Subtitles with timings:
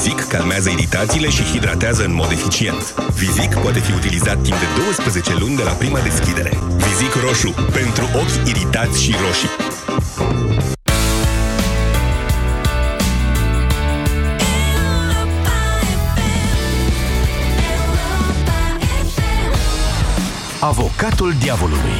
[0.00, 2.94] Vizic calmează iritațiile și hidratează în mod eficient.
[3.14, 6.58] Vizic poate fi utilizat timp de 12 luni de la prima deschidere.
[6.76, 7.54] Vizic roșu.
[7.72, 9.48] Pentru ochi iritați și roșii.
[20.60, 21.98] Avocatul diavolului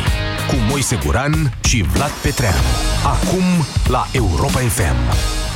[0.49, 2.57] cu Moise Guran și Vlad Petreanu.
[3.05, 3.45] Acum
[3.87, 5.48] la Europa FM.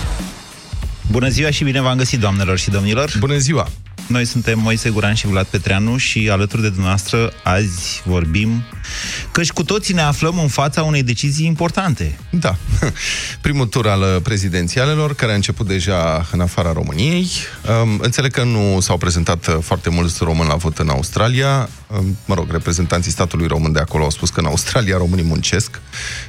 [1.12, 3.12] Bună ziua și bine v-am găsit, doamnelor și domnilor!
[3.18, 3.68] Bună ziua!
[4.06, 8.62] Noi suntem Moise Guran și Vlad Petreanu și alături de dumneavoastră azi vorbim
[9.30, 12.18] căci cu toții ne aflăm în fața unei decizii importante.
[12.30, 12.56] Da.
[13.40, 17.28] Primul tur al prezidențialelor, care a început deja în afara României.
[17.98, 21.68] Înțeleg că nu s-au prezentat foarte mulți români la vot în Australia.
[22.24, 25.80] Mă rog, reprezentanții statului român de acolo au spus că în Australia românii muncesc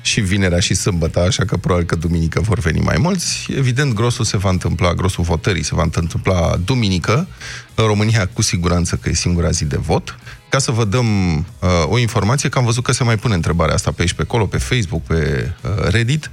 [0.02, 3.48] și vinerea și sâmbătă, așa că probabil că duminică vor veni mai mulți.
[3.58, 7.28] Evident, grosul se va întâmpla, grosul votării se va întâmpla duminică.
[7.76, 10.18] În România, cu siguranță că e singura zi de vot
[10.54, 13.74] ca să vă dăm uh, o informație, că am văzut că se mai pune întrebarea
[13.74, 16.30] asta pe aici, pe acolo, pe Facebook, pe uh, Reddit,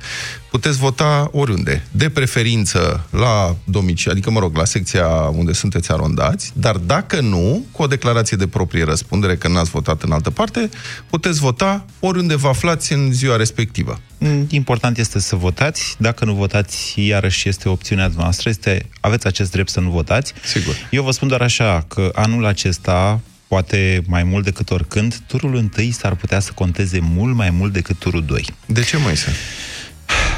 [0.50, 1.86] puteți vota oriunde.
[1.90, 7.64] De preferință la domiciliu, adică, mă rog, la secția unde sunteți arondați, dar dacă nu,
[7.70, 10.70] cu o declarație de proprie răspundere că n-ați votat în altă parte,
[11.10, 14.00] puteți vota oriunde vă aflați în ziua respectivă.
[14.18, 15.96] Mm, important este să votați.
[15.98, 18.48] Dacă nu votați, iarăși este opțiunea noastră.
[18.48, 20.32] Este, aveți acest drept să nu votați.
[20.44, 20.74] Sigur.
[20.90, 25.90] Eu vă spun doar așa, că anul acesta poate mai mult decât oricând, turul întâi
[25.90, 28.44] s-ar putea să conteze mult mai mult decât turul 2.
[28.66, 29.28] De ce, mai să?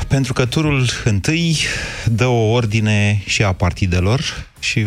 [0.09, 1.59] Pentru că turul întâi
[2.05, 4.87] dă o ordine și a partidelor și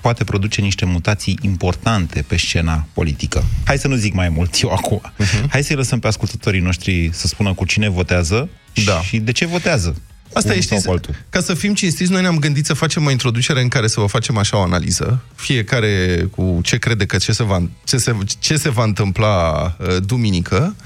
[0.00, 3.44] poate produce niște mutații importante pe scena politică.
[3.64, 5.00] Hai să nu zic mai mult eu acum.
[5.04, 5.48] Uh-huh.
[5.48, 8.48] Hai să-i lăsăm pe ascultătorii noștri să spună cu cine votează
[8.84, 9.00] da.
[9.00, 9.96] și de ce votează.
[10.32, 10.88] Asta e, știți,
[11.30, 14.06] ca să fim cinstiți, noi ne-am gândit să facem o introducere în care să vă
[14.06, 18.56] facem așa o analiză, fiecare cu ce crede că ce se va, ce se, ce
[18.56, 20.76] se va întâmpla uh, duminică,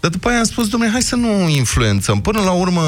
[0.00, 2.20] dar după aia am spus, domnule, hai să nu influențăm.
[2.20, 2.82] Până la urmă,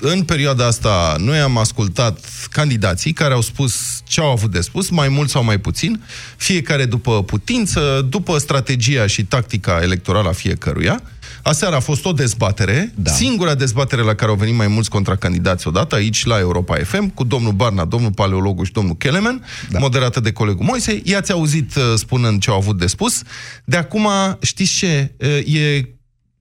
[0.00, 2.18] în perioada asta, noi am ascultat
[2.50, 6.02] candidații care au spus ce au avut de spus, mai mult sau mai puțin,
[6.36, 11.02] fiecare după putință, după strategia și tactica electorală a fiecăruia,
[11.42, 13.10] Aseară a fost o dezbatere, da.
[13.10, 17.24] singura dezbatere la care au venit mai mulți contracandidați odată, aici la Europa FM, cu
[17.24, 19.78] domnul Barna, domnul Paleologu și domnul Kelemen, da.
[19.78, 21.00] moderată de colegul Moise.
[21.04, 23.22] I-ați auzit uh, spunând ce au avut de spus.
[23.64, 24.08] De acum,
[24.40, 25.14] știți ce?
[25.18, 25.88] Uh, e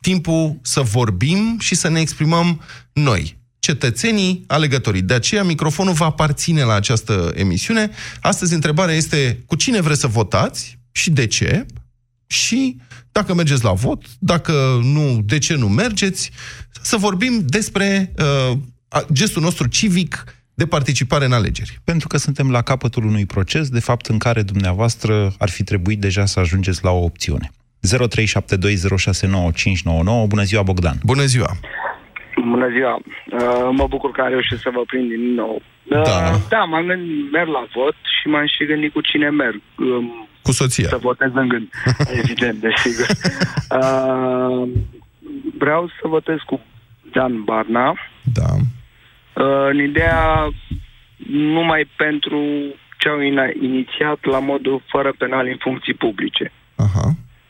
[0.02, 2.62] timpul să vorbim și să ne exprimăm
[2.94, 5.02] noi, cetățenii alegătorii.
[5.02, 7.90] De aceea microfonul va aparține la această emisiune.
[8.22, 11.66] Astăzi întrebarea este cu cine vreți să votați și de ce?
[12.28, 12.78] Și
[13.20, 14.54] dacă mergeți la vot, dacă
[14.96, 16.32] nu, de ce nu mergeți,
[16.82, 18.52] să vorbim despre uh,
[19.20, 20.24] gestul nostru civic
[20.54, 21.78] de participare în alegeri.
[21.90, 26.00] Pentru că suntem la capătul unui proces, de fapt, în care dumneavoastră ar fi trebuit
[26.00, 27.52] deja să ajungeți la o opțiune.
[27.88, 27.90] 0372069599.
[30.34, 30.98] Bună ziua, Bogdan!
[31.04, 31.52] Bună ziua!
[32.54, 32.94] Bună ziua!
[32.96, 33.02] Uh,
[33.72, 35.62] mă bucur că am reușit să vă prind din nou.
[35.84, 39.62] Uh, da, da m-am gândit, merg la vot și m-am și gândit cu cine merg.
[39.78, 40.88] Um, cu soția.
[40.88, 41.68] Să votez în gând.
[42.22, 43.08] Evident, desigur.
[43.80, 44.70] Uh,
[45.58, 46.62] vreau să votez cu
[47.14, 47.88] Dan Barna.
[48.24, 48.52] Da.
[48.54, 50.48] Uh, în ideea
[51.28, 52.40] numai pentru
[52.98, 53.20] ce au
[53.62, 56.52] inițiat la modul fără penal în funcții publice.
[56.76, 57.08] Aha.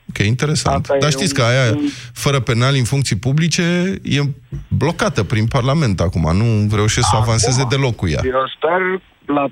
[0.10, 0.84] Ok, interesant.
[0.84, 1.46] Asta Dar știți un...
[1.46, 1.78] că aia,
[2.14, 4.20] fără penal în funcții publice, e
[4.68, 6.36] blocată prin Parlament acum.
[6.38, 8.22] Nu reușesc să avanseze deloc cu ea.
[8.24, 9.02] Eu sper
[9.36, 9.50] la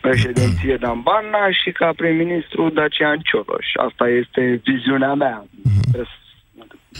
[0.00, 3.66] președinție Dan Barna și ca prim-ministru Dacian Cioloș.
[3.86, 5.44] Asta este viziunea mea.
[5.44, 6.08] Uh-huh.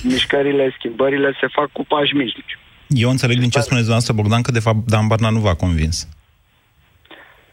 [0.03, 2.59] Mișcările, schimbările se fac cu pași mici.
[2.87, 6.09] Eu înțeleg din ce spuneți dumneavoastră, Bogdan, că de fapt Dan Barna nu v-a convins.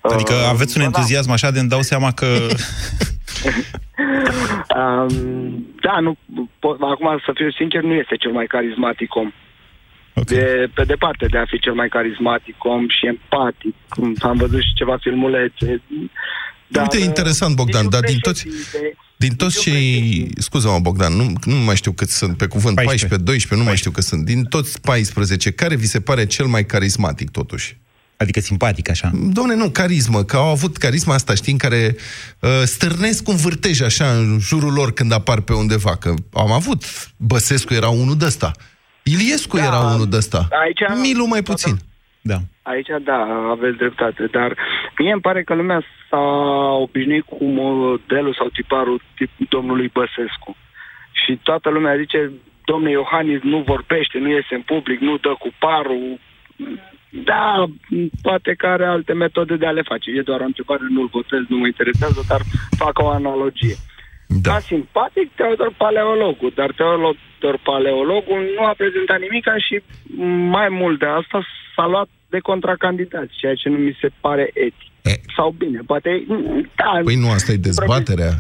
[0.01, 0.87] Adică uh, aveți un da.
[0.87, 2.25] entuziasm așa de îmi dau seama că...
[4.79, 6.17] um, da, nu,
[6.59, 9.31] pot, acum să fiu sincer, nu este cel mai carismatic om.
[10.19, 10.37] Okay.
[10.37, 13.75] De, pe departe de a fi cel mai carismatic om și empatic.
[14.19, 15.81] Am văzut și ceva filmulețe.
[16.67, 18.47] Dar, Uite, interesant, Bogdan, dar din toți...
[19.17, 20.29] Din toți cei...
[20.37, 23.67] Scuză-mă, Bogdan, nu, nu mai știu cât sunt, pe cuvânt, 14, 14 12, nu 14.
[23.67, 24.25] mai știu cât sunt.
[24.25, 27.77] Din toți 14, care vi se pare cel mai carismatic, totuși?
[28.17, 29.11] Adică simpatic, așa.
[29.13, 31.95] Domne, nu, carismă, că au avut carisma asta, știi, în care
[32.39, 36.83] uh, stârnesc un vârtej așa în jurul lor când apar pe undeva, că am avut,
[37.17, 38.51] Băsescu era unul de ăsta.
[39.13, 40.47] Iliescu da, era unul de ăsta.
[40.63, 41.75] Aici, Milu mai puțin.
[42.21, 42.37] Da.
[42.61, 43.19] Aici, da,
[43.55, 44.57] aveți dreptate, dar
[44.97, 46.25] mie îmi pare că lumea s-a
[46.85, 50.55] obișnuit cu modelul sau tiparul tip domnului Băsescu.
[51.11, 52.31] Și toată lumea zice,
[52.65, 56.19] domnul Iohannis nu vorbește, nu iese în public, nu dă cu parul.
[57.09, 57.65] Da,
[58.21, 60.11] poate că are alte metode de a le face.
[60.11, 62.41] E doar o întrebare, nu-l votez, nu mă interesează, dar
[62.77, 63.75] fac o analogie.
[64.27, 64.51] Da.
[64.51, 66.71] Ca simpatic Teodor Paleologul, dar
[67.39, 69.75] Teodor Paleologul nu a prezentat nimic și
[70.55, 71.37] mai mult de asta
[71.75, 74.87] s-a luat de contracandidați, ceea ce nu mi se pare etic.
[75.01, 75.21] E.
[75.35, 76.09] Sau bine, poate...
[76.75, 78.33] Da, păi nu, asta e dezbaterea.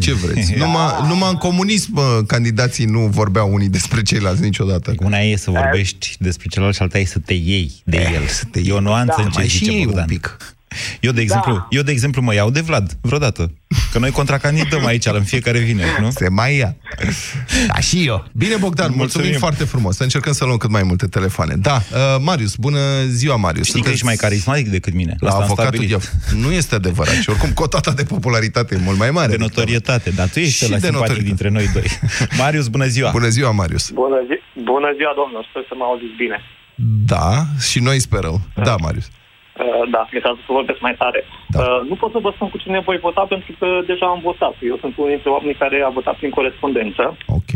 [0.00, 0.52] Ce vreți?
[0.52, 0.58] Da.
[0.64, 4.94] Numai, numai în comunism candidații nu vorbeau unii despre ceilalți niciodată.
[4.98, 8.26] Una e să vorbești despre celălalt și alta e să te iei de e, el.
[8.26, 9.22] Să te e o nuanță da.
[9.22, 10.00] în ce zice Bogdan.
[10.00, 10.36] Un pic.
[11.00, 11.66] Eu, de exemplu, da.
[11.70, 13.52] eu, de exemplu, mă iau de Vlad, vreodată.
[13.92, 16.10] Că noi contracandidăm aici în fiecare vineri, nu?
[16.10, 16.76] Se mai ia.
[17.66, 18.24] Da, și eu.
[18.32, 19.96] Bine, Bogdan, mulțumim, mulțumim foarte frumos.
[19.96, 21.54] Să încercăm să luăm cât mai multe telefoane.
[21.56, 23.66] Da, uh, Marius, bună ziua, Marius.
[23.66, 23.88] Știi Sunteți...
[23.88, 25.16] că ești mai carismatic decât mine.
[25.18, 26.00] La Asta avocatul eu.
[26.36, 27.14] Nu este adevărat.
[27.14, 29.30] Și oricum, cotata de popularitate e mult mai mare.
[29.30, 31.86] De notorietate, dar tu ești și la simpatic dintre noi doi.
[32.40, 33.10] Marius, bună ziua.
[33.10, 33.90] Bună ziua, Marius.
[33.90, 35.46] Bună, zi- bună ziua, domnul.
[35.50, 36.38] Sper să mă auziți bine.
[37.06, 38.40] Da, și noi sperăm.
[38.54, 39.04] Da, da Marius.
[39.04, 39.29] Uh,
[39.94, 41.20] da, mi s-a să vorbesc mai tare.
[41.54, 41.58] Da.
[41.60, 44.54] Uh, nu pot să vă spun cu cine voi vota pentru că deja am votat.
[44.70, 47.02] Eu sunt unul dintre oamenii care a votat prin corespondență.
[47.38, 47.52] Ok.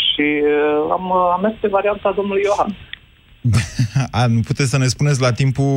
[0.00, 2.70] Și uh, am, uh, am mers pe varianta domnului Iohan.
[4.20, 5.74] a, nu puteți să ne spuneți la timpul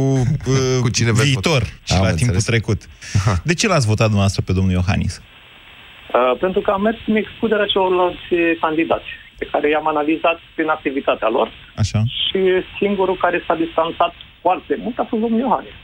[0.54, 2.22] uh, cu cine viitor și am la înțeles.
[2.22, 2.80] timpul trecut.
[3.18, 3.34] Aha.
[3.44, 5.14] De ce l-ați votat dumneavoastră pe domnul Iohannis?
[5.18, 8.28] Uh, pentru că am mers în excluderea celorlalți
[8.60, 12.00] candidați pe care i-am analizat prin activitatea lor Așa.
[12.18, 12.40] și
[12.80, 14.14] singurul care s-a distanțat
[14.45, 15.78] foarte mult a fost domnul Iohannis.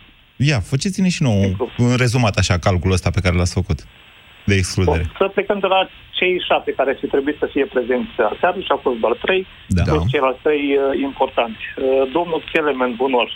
[0.49, 1.45] Ia, faceți-ne și nouă
[1.77, 3.79] un rezumat așa, calculul ăsta pe care l-ați făcut
[4.49, 5.03] de excludere.
[5.13, 5.81] O, să plecăm de la
[6.17, 9.83] cei șapte care și trebuie să fie prezenți aseară și au fost doar trei, da.
[9.83, 11.63] plus ceilalți trei uh, importanti.
[11.67, 13.29] Uh, domnul Kelemen Bunor,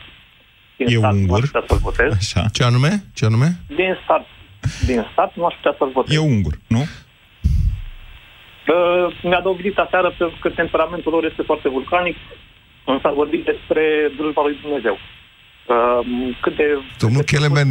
[0.78, 1.40] din e start, ungur.
[1.54, 2.12] nu aș să-l votez.
[2.24, 2.42] Așa.
[2.56, 2.92] Ce anume?
[3.18, 3.50] Ce anume?
[3.80, 4.26] Din start,
[4.90, 6.16] din start nu aș putea să-l votez.
[6.16, 6.82] E ungur, nu?
[8.74, 10.10] Uh, mi-a dovedit aseară
[10.42, 12.18] că temperamentul lor este foarte vulcanic,
[12.86, 13.84] însă a vorbit despre
[14.18, 14.98] drujba lui Dumnezeu.
[15.68, 16.64] Uh, cât de...
[17.00, 17.70] Domnul Kelemen,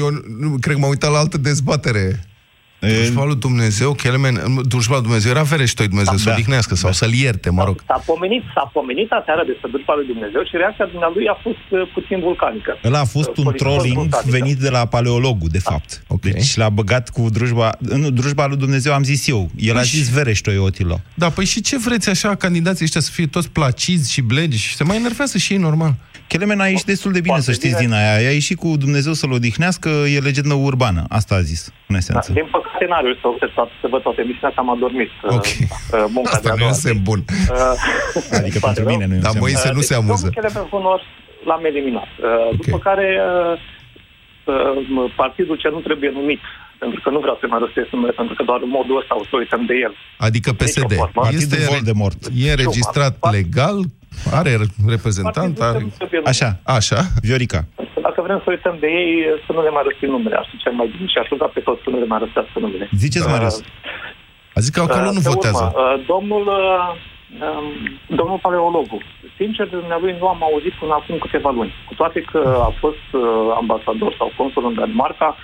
[0.00, 2.06] eu nu, cred că m-am uitat la altă dezbatere.
[2.78, 6.94] Dușma lui Dumnezeu, Kelemen, dușma lui Dumnezeu era fereștoi Dumnezeu da, să odihnească sau da.
[6.94, 7.82] să-l ierte, mă rog.
[7.86, 11.90] S-a pomenit, s-a pomenit aseară despre dușma lui Dumnezeu și reacția dumnealui a fost uh,
[11.94, 12.78] puțin vulcanică.
[12.84, 14.30] Ăla a fost uh, un trolling vulcanică.
[14.30, 15.70] venit de la paleologul, de da.
[15.70, 16.02] fapt.
[16.06, 16.32] Okay.
[16.32, 19.50] Deci l-a băgat cu drujba, nu, drujba lui Dumnezeu am zis eu.
[19.56, 21.00] El păi a zis vereștoi Otilo.
[21.14, 24.74] Da, păi și ce vreți așa, candidații ăștia să fie toți placiți și blegi și
[24.74, 25.94] se mai enervează și ei normal.
[26.26, 27.86] Kelemen a ieșit destul de bine, Poate să știți, bine.
[27.86, 28.28] din aia.
[28.28, 31.04] A ieșit cu Dumnezeu să-l odihnească, e legendă urbană.
[31.08, 32.32] Asta a zis, în esență.
[32.32, 33.22] Da, din păcate n-a reușit
[33.54, 35.56] să, să văd toate emisiunea, că am adormit uh, okay.
[35.68, 37.20] uh, munca Asta de nu e semn bun.
[37.28, 40.26] Uh, adică pentru mine nu e Dar Moise nu se uh, amuză.
[40.26, 40.66] Domnul Kelemen
[41.48, 42.10] l-am eliminat.
[42.18, 42.58] Uh, okay.
[42.60, 43.54] După care uh,
[44.54, 46.42] uh, partidul ce nu trebuie numit
[46.78, 49.24] pentru că nu vreau să mai răstesc numele, pentru că doar în modul ăsta o
[49.30, 49.94] să uităm de el.
[50.18, 50.92] Adică PSD.
[51.40, 52.18] Este Voldemort.
[52.44, 53.78] E înregistrat legal,
[54.38, 54.50] are
[54.94, 55.86] reprezentant, are...
[56.24, 56.48] Așa,
[56.78, 57.60] așa, Viorica.
[58.06, 59.10] Dacă vrem să uităm de ei,
[59.46, 61.82] să nu le mai răstim numele, așa cel mai bine și aș ruga pe toți
[61.84, 62.88] să nu le mai răstească numele.
[63.04, 63.56] Ziceți, Marius.
[64.56, 65.64] A zis că acolo nu votează.
[65.64, 66.88] Urmă, uh, domnul, uh,
[67.46, 67.66] um,
[68.18, 69.02] domnul paleologul,
[69.36, 71.72] sincer, dumnealui nu am auzit până acum câteva luni.
[71.88, 73.22] Cu toate că a fost uh,
[73.62, 75.36] ambasador sau consul în Danemarca,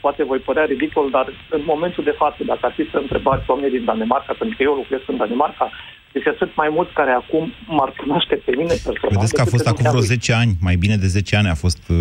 [0.00, 3.76] poate voi părea ridicol, dar în momentul de față, dacă ar fi să întrebați oamenii
[3.76, 5.70] din Danemarca, pentru că eu locuiesc în Danemarca,
[6.12, 9.10] este atât mai mulți care acum m-ar cunoaște pe mine personal.
[9.10, 11.82] Vedeți că a fost acum vreo 10 ani, mai bine de 10 ani a fost
[11.88, 11.96] uh,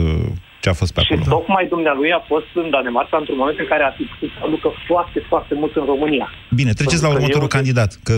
[0.62, 1.22] ce a fost pe acolo.
[1.22, 4.40] Și tocmai dumnealui a fost în Danemarca într-un moment în care a fi putut să
[4.48, 6.28] aducă foarte, foarte mult în România.
[6.60, 7.56] Bine, treceți la următorul eu...
[7.58, 8.16] candidat, că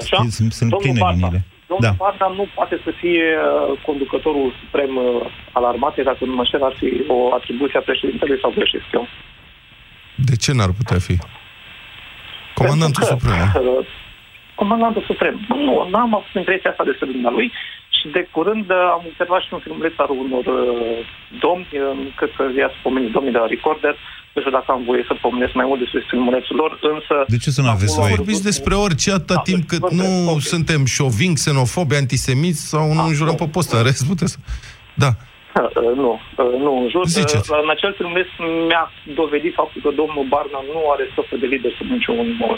[0.00, 0.16] Așa?
[0.36, 1.40] sunt, sunt pline liniile.
[1.70, 1.94] Domnul da.
[2.02, 5.04] Barna nu poate să fie uh, conducătorul suprem uh,
[5.52, 9.04] al armatei, dacă nu mă șer, ar fi o atribuție a președintelui sau greșesc eu.
[10.28, 11.16] De ce n-ar putea fi?
[12.54, 13.42] Comandantul că, suprem.
[14.58, 15.36] Uh, comandantul suprem.
[15.48, 17.48] Nu, n-am avut impresia asta despre dumnealui
[17.98, 20.98] și de curând uh, am observat și un filmuleț al unor uh,
[21.44, 23.94] domni, uh, cred că i-a spomenit domnii de la Recorder,
[24.34, 27.14] nu știu dacă am voie să pomenesc mai mult despre filmulețul lor, însă...
[27.34, 28.14] De ce să nu aveți voie?
[28.16, 30.50] Vorbiți despre orice atâta da, timp cât nu okay.
[30.52, 33.72] suntem șovin, xenofobi, antisemiți sau nu ah, înjurăm pe post.
[33.72, 34.36] În rest puteți
[35.04, 35.10] Da.
[35.58, 36.10] Uh, nu,
[36.42, 37.04] uh, nu în jur.
[37.06, 37.50] Ziceți.
[37.52, 38.84] Uh, în acel trimestru mi-a
[39.20, 42.12] dovedit faptul că domnul Barna nu are stofă de lider sub nicio,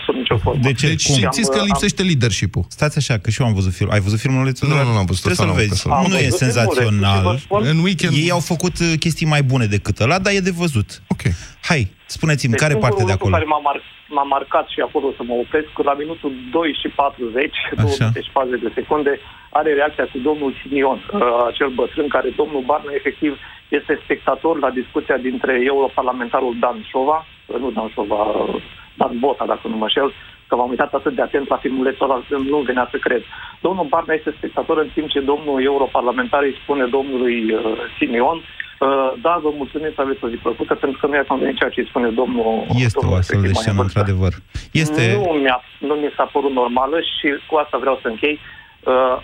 [0.07, 0.61] sub nicio formă.
[0.69, 0.87] De ce?
[0.87, 1.15] Deci Cum?
[1.15, 2.65] simțiți că lipsește leadership-ul.
[2.69, 3.91] Stați așa, că și eu am văzut film.
[3.95, 5.23] Ai văzut filmul lui Nu, nu, nu am văzut.
[5.27, 5.89] Trebuie să-l vezi.
[6.13, 7.25] Nu e senzațional.
[7.71, 8.13] În weekend...
[8.25, 10.89] Ei au făcut chestii mai bune decât ăla, dar e de văzut.
[11.15, 11.23] Ok.
[11.71, 11.81] Hai,
[12.17, 13.35] spuneți-mi, deci care parte de acolo?
[13.37, 17.55] care m-a, mar- m-a marcat și acolo să mă opresc, la minutul 2 și 40,
[17.77, 19.13] 24 de secunde,
[19.51, 23.39] are reacția cu domnul Simion, uh, acel bătrân care domnul Barna efectiv
[23.69, 28.63] este spectator la discuția dintre europarlamentarul Dan Șova, uh, nu Dan Șova, uh,
[28.95, 30.13] Dan Bota, dacă nu mă șel,
[30.49, 33.23] că m-am uitat atât de atent la filmulețul ăla, nu venea să cred.
[33.61, 37.61] Domnul Barna este spectator în timp ce domnul europarlamentar îi spune domnului uh,
[37.99, 41.57] Simeon uh, da, vă mulțumim să aveți o zi plăcută, pentru că nu e convenit
[41.57, 42.65] ceea ce îi spune domnul...
[42.75, 44.33] Este domnul o astfel de scenă, într-adevăr.
[44.73, 45.03] Este...
[45.15, 48.39] Nu, mi-a, nu mi s-a părut normală și cu asta vreau să închei.
[48.41, 48.60] Uh,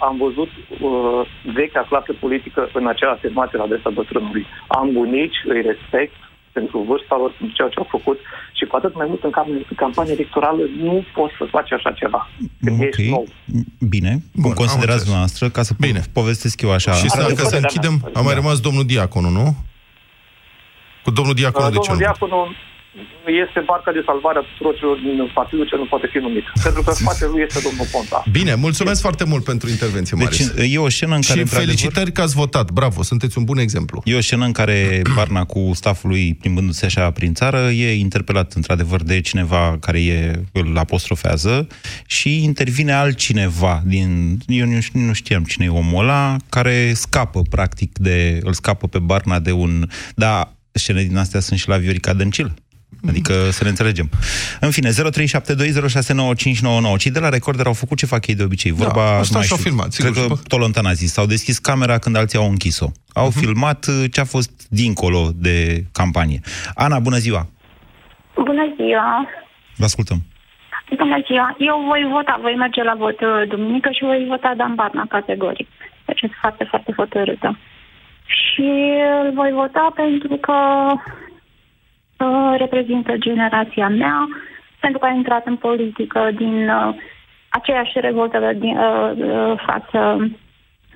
[0.09, 0.49] am văzut
[0.81, 1.21] uh,
[1.55, 4.47] vechea clasă politică în acea afirmație la adresa bătrânului.
[4.67, 6.15] Am bunici, îi respect,
[6.53, 8.19] pentru vârsta lor, pentru ceea ce au făcut
[8.59, 11.93] și cu atât mai mult în, cam, în campanie electorală nu poți să faci așa
[11.93, 12.31] ceva.
[12.65, 13.27] Când ok, ești nou.
[13.95, 14.11] bine.
[14.11, 15.03] Bun, Bun, am considerați înțeles.
[15.03, 16.01] dumneavoastră, ca să Bine.
[16.01, 16.93] po- povestesc eu așa.
[16.93, 18.11] Și Asta să, de ca să părerea închidem, mea.
[18.15, 18.41] a mai Da.
[18.41, 19.47] rămas domnul Diaconu, nu?
[21.05, 22.13] Cu domnul Diaconu Uh, de ce Domnul nu?
[22.15, 22.39] Diaconu
[23.45, 26.45] este barca de salvare a tuturor celor din partidul ce nu poate fi numit.
[26.63, 28.23] Pentru că spatele lui este domnul Ponta.
[28.31, 30.75] Bine, mulțumesc foarte mult pentru intervenție, Deci Marius.
[30.75, 32.71] e o scenă în care, și într-adevăr, felicitări că ați votat.
[32.71, 34.03] Bravo, sunteți un bun exemplu.
[34.05, 38.53] E o scenă în care Barna cu staful lui plimbându-se așa prin țară e interpelat
[38.53, 41.67] într-adevăr de cineva care e, îl apostrofează
[42.07, 44.39] și intervine altcineva din...
[44.47, 48.41] Eu nu, ș- nu știam cine e omul ăla, care scapă practic de...
[48.43, 49.89] îl scapă pe Barna de un...
[50.15, 52.55] Da, scene din astea sunt și la Viorica Dăncilă.
[53.09, 54.09] Adică să ne înțelegem.
[54.61, 54.95] În fine, 0372069599.
[56.99, 58.71] Cei de la Recorder au făcut ce fac ei de obicei.
[58.73, 60.49] Vorba, Da, au nu stat mai și au știu, filmat, sigur, Cred și că după-
[60.49, 61.13] Tolontan a zis.
[61.13, 62.87] S-au deschis camera când alții au închis-o.
[63.13, 63.39] Au Mhm.
[63.39, 66.41] filmat uh, ce a fost dincolo de campanie.
[66.75, 67.47] Ana, bună ziua!
[68.35, 69.29] Bună ziua!
[69.77, 70.23] Vă ascultăm.
[70.99, 71.55] Bună ziua!
[71.59, 75.69] Eu voi vota, voi merge la vot uh, duminică și voi vota Dan Barna categoric.
[76.07, 77.59] Deci sunt foarte, foarte hotărâtă.
[78.39, 78.69] Și
[79.23, 80.57] îl voi vota pentru că
[82.19, 84.29] uh, reprezintă generația mea,
[84.81, 86.95] pentru că a intrat în politică din uh,
[87.49, 90.31] aceeași revoltă din, uh, uh, față,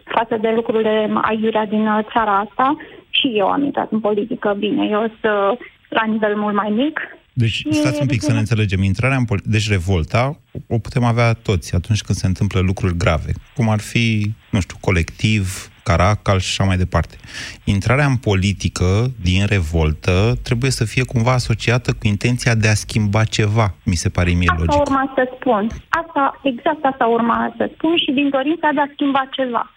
[0.05, 2.77] față de lucrurile aiurea din uh, țara asta.
[3.11, 5.59] Și eu am intrat în politică, bine, eu sunt uh,
[5.89, 7.01] la nivel mult mai mic,
[7.33, 8.83] Deci, E- stați un pic să ne înțelegem.
[8.83, 13.33] Intrarea în poli- Deci, revolta o putem avea toți atunci când se întâmplă lucruri grave,
[13.55, 17.17] cum ar fi, nu știu, colectiv, caracal și așa mai departe.
[17.65, 23.25] Intrarea în politică din revoltă trebuie să fie cumva asociată cu intenția de a schimba
[23.25, 24.81] ceva, mi se pare mie Asta logic.
[24.87, 25.67] urma să spun.
[25.89, 29.71] Asta, exact asta urma să spun și din dorința de a schimba ceva.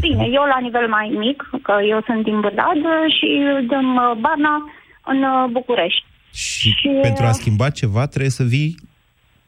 [0.00, 2.80] Bine, eu la nivel mai mic, că eu sunt din Bârlad
[3.18, 3.28] și
[3.68, 4.54] din uh, Barna
[5.04, 6.04] în uh, București.
[6.32, 8.76] Și Și- pentru a schimba ceva trebuie să vii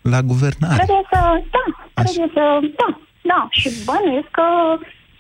[0.02, 0.74] la guvernare.
[0.84, 1.20] Trebuie să,
[1.56, 2.10] da, Așa.
[2.10, 2.44] trebuie să,
[2.78, 2.88] da,
[3.32, 3.46] da.
[3.50, 4.46] Și bănuiesc că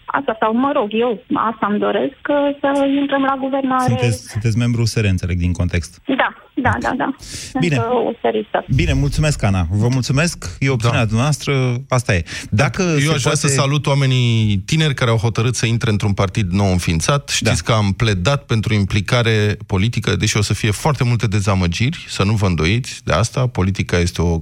[0.06, 3.84] asta, sau mă rog, eu asta îmi doresc, că să intrăm la guvernare.
[3.88, 6.00] Sunteți, sunteți membru USR, înțeleg, din context.
[6.06, 7.14] Da, da, da, da.
[7.60, 7.74] Bine.
[7.74, 8.64] Sunt uh, o seristă.
[8.74, 9.66] Bine, mulțumesc, Ana.
[9.70, 10.56] Vă mulțumesc.
[10.58, 11.04] E opțiunea Da.
[11.04, 11.52] dumneavoastră.
[11.88, 12.22] Asta e.
[12.50, 13.36] Dacă Eu se aș vrea poate...
[13.36, 17.28] să salut oamenii tineri care au hotărât să intre într-un partid nou înființat.
[17.28, 17.72] Știți Da.
[17.72, 22.32] că am pledat pentru implicare politică, deși o să fie foarte multe dezamăgiri, să nu
[22.32, 23.46] vă îndoiți de asta.
[23.46, 24.40] Politica este o,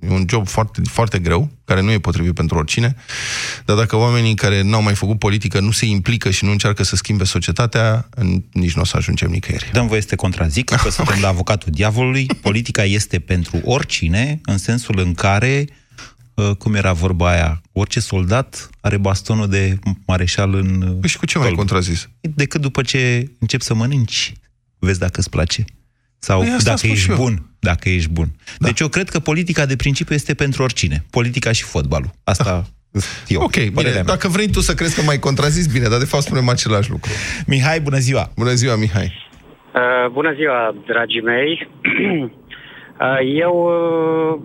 [0.00, 2.96] e un job foarte, foarte greu, care nu e potrivit pentru oricine.
[3.64, 6.96] Dar dacă oamenii care n-au mai făcut politică nu se implică și nu încearcă să
[6.96, 9.70] schimbe societatea, în- nici nu o să ajungem nicăieri.
[9.72, 12.26] Dăm voie să te contrazic, că suntem la avocatul diavolului.
[12.40, 15.64] Politica este pentru oricine, în sensul în care,
[16.34, 21.16] uh, cum era vorba aia, orice soldat are bastonul de mareșal în uh, Păi și
[21.18, 21.62] cu ce mai tolbă.
[21.62, 22.08] contrazis?
[22.20, 24.32] Decât după ce începi să mănânci,
[24.78, 25.64] vezi dacă îți place.
[26.18, 27.16] Sau Păi asta dacă spun ești și eu.
[27.60, 27.70] Bun.
[27.70, 28.26] Dacă ești bun.
[28.58, 28.66] Da.
[28.66, 31.04] Deci eu cred că politica de principiu este pentru oricine.
[31.10, 32.10] Politica și fotbalul.
[32.24, 32.64] Asta
[33.28, 33.42] eu.
[33.42, 34.14] Ok, bine, părerea mea.
[34.14, 37.10] dacă vrei tu să crezi că mai contrazis, bine, dar de fapt spunem același lucru.
[37.46, 38.30] Mihai, bună ziua!
[38.36, 39.26] Bună ziua, Mihai.
[39.74, 41.52] Uh, bună ziua, dragii mei.
[43.00, 44.40] uh, eu, uh,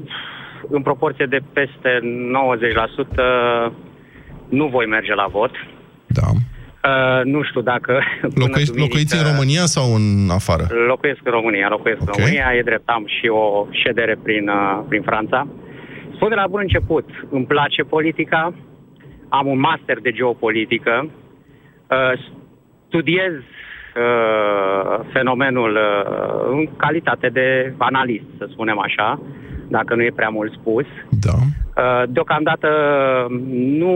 [0.69, 3.73] în proporție de peste 90%,
[4.49, 5.51] nu voi merge la vot.
[6.07, 6.27] Da.
[6.89, 7.91] Uh, nu știu dacă...
[8.21, 10.65] până Locuiești, duminică- locuiți în România sau în afară?
[10.87, 12.07] Locuiesc în România, locuiesc Ok.
[12.07, 12.53] în România.
[12.57, 15.47] E drept, am și o ședere prin, uh, prin Franța.
[16.15, 18.53] Spun de la bun început, îmi place politica,
[19.29, 21.09] am un master de geopolitică,
[21.89, 22.13] uh,
[22.87, 29.21] studiez uh, fenomenul uh, în calitate de analist, să spunem așa,
[29.79, 30.85] dacă nu e prea mult spus.
[31.27, 31.35] Da.
[31.81, 32.67] Uh, Deocamdată
[33.81, 33.95] nu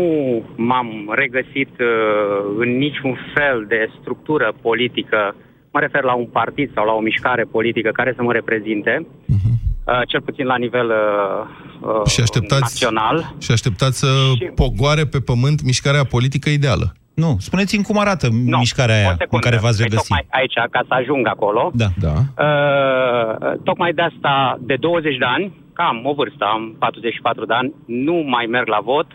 [0.56, 5.36] m-am regăsit uh, în niciun fel de structură politică,
[5.74, 10.02] mă refer la un partid sau la o mișcare politică care să mă reprezinte, uh,
[10.08, 13.36] cel puțin la nivel uh, uh, Și așteptați, național.
[13.42, 16.88] și așteptați să Și- pogoare pe pământ mișcarea politică ideală.
[17.14, 19.48] Nu, spuneți-mi cum arată Nu, mișcarea o aia în secundă.
[19.48, 20.08] care v-ați Păi regăsit.
[20.08, 21.72] Tocmai aici, ca să ajung acolo.
[21.74, 21.88] Da.
[22.06, 22.14] Da.
[22.46, 27.74] Uh, tocmai de asta, de 20 de ani, cam o vârstă, am 44 de ani,
[27.86, 29.08] nu mai merg la vot,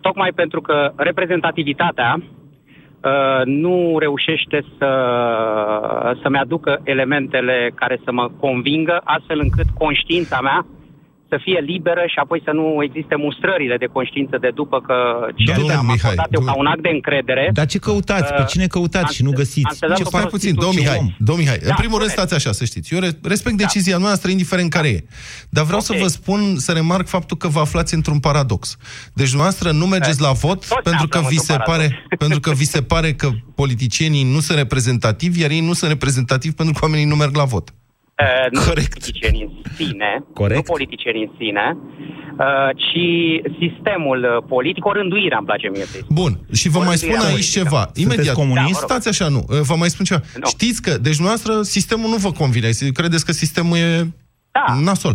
[0.00, 4.90] tocmai pentru că reprezentativitatea uh, nu reușește să,
[6.22, 10.66] să-mi aducă elementele care să mă convingă, astfel încât conștiința mea
[11.32, 14.96] să fie liberă și apoi să nu existe mustrările de conștiință de după că
[15.36, 17.44] ce Domnul am Mihai, acordat eu ca domnul- un act de încredere.
[17.58, 18.32] Dar ce căutați?
[18.38, 19.66] Pe Uh, cine căutați și nu am- găsiți?
[19.70, 20.30] am să dau Ce o Stai fac?
[20.30, 21.08] puțin, domn Ce Mihai, om?
[21.28, 22.30] domn Mihai, în Da, primul rând spuneți.
[22.30, 22.94] stați așa, să știți.
[22.94, 23.62] Eu re- respect Da.
[23.64, 25.00] decizia noastră, indiferent care e.
[25.56, 26.00] Dar vreau să Ok.
[26.02, 28.76] vă spun, să remarc faptul că vă aflați într-un paradox.
[29.14, 31.86] Deci dumneavoastră nu mergeți la vot Toți ne pentru că aflăm vi într-un se pare
[31.88, 32.16] paradox.
[32.24, 36.54] pentru că vi se pare că politicienii nu sunt reprezentativi, iar ei nu sunt reprezentativi
[36.54, 37.74] pentru că oamenii nu merg la vot.
[38.20, 38.88] Uh, nu Corect.
[38.92, 40.56] politicienii în sine, Corect.
[40.60, 43.02] nu politicienii în sine, uh, ci
[43.62, 46.14] sistemul uh, politic, o rânduire îmi place mie să-i spun.
[46.20, 47.58] Bun, și vă Ori mai de spun ea aici politică.
[47.58, 47.82] ceva.
[47.94, 48.34] Imediat.
[48.34, 48.80] comunist?
[48.80, 48.90] Da, mă rog.
[48.90, 49.42] Stați așa, nu.
[49.70, 50.20] Vă mai spun ceva.
[50.42, 50.48] Nu.
[50.48, 52.68] Știți că, deci noastră, sistemul nu vă convine.
[52.92, 54.06] Credeți că sistemul e
[54.52, 54.74] Da.
[54.88, 55.14] nasol.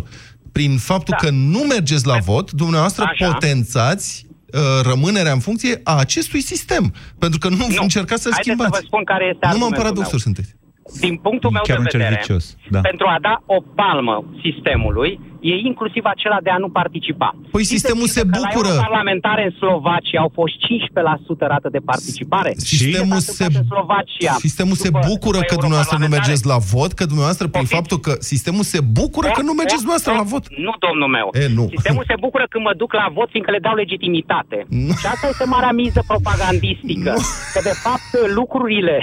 [0.52, 1.26] Prin faptul Da.
[1.26, 3.32] că nu mergeți la vot, dumneavoastră Așa.
[3.32, 4.60] potențați uh,
[4.90, 6.94] rămânerea în funcție a acestui sistem.
[7.18, 7.82] Pentru că nu, Nu.
[7.82, 8.74] încercați să-l Haideți schimbați.
[8.74, 10.34] să vă spun care este Numai în argumentul paradoxuri meu.
[10.34, 10.64] sunteți.
[11.00, 12.80] Din punctul meu Chiar de un cerc vedere, vicios, da.
[12.80, 17.28] pentru a da o palmă sistemului, e inclusiv acela de a nu participa.
[17.54, 18.72] Păi Știți sistemul de se că bucură.
[18.74, 22.50] La parlamentare în Slovacia au fost 15% rată de participare.
[22.56, 24.32] Sistemul Ce s-a se, întâmplat în Slovacia?
[24.46, 26.16] sistemul se După- bucură după că dumneavoastră nu europarlamentare?
[26.16, 27.78] mergeți la vot, că dumneavoastră, prin Poftiți?
[27.78, 30.44] faptul că sistemul se bucură că nu mergeți dumneavoastră la vot.
[30.66, 31.26] Nu, domnul meu.
[31.42, 31.64] E, nu.
[31.76, 34.58] Sistemul se bucură când mă duc la vot, fiindcă le dau legitimitate.
[34.86, 34.92] Nu.
[35.00, 37.10] Și asta este marea miză propagandistică.
[37.16, 37.22] Nu.
[37.54, 38.96] Că, de fapt, lucrurile,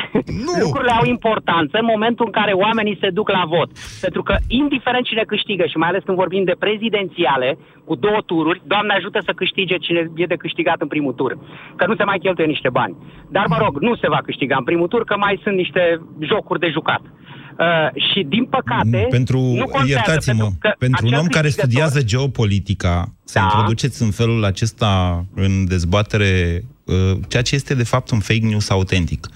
[0.45, 0.53] Nu.
[0.65, 3.69] lucrurile au importanță în momentul în care oamenii se duc la vot.
[4.05, 7.49] Pentru că, indiferent cine câștigă, și mai ales când vorbim de prezidențiale,
[7.87, 11.31] cu două tururi, Doamne ajută să câștige cine e de câștigat în primul tur.
[11.79, 12.95] Că nu se mai cheltuie niște bani.
[13.35, 15.83] Dar, mă rog, nu se va câștiga în primul tur, că mai sunt niște
[16.31, 17.01] jocuri de jucat.
[17.59, 21.47] Uh, și, din păcate, Pentru, nu contează, iertați-mă, pentru, că pentru un acel om care
[21.47, 23.43] câștigător- studiază geopolitica, să Da.
[23.43, 28.69] introduceți în felul acesta în dezbatere uh, ceea ce este de fapt un fake news
[28.69, 29.27] autentic.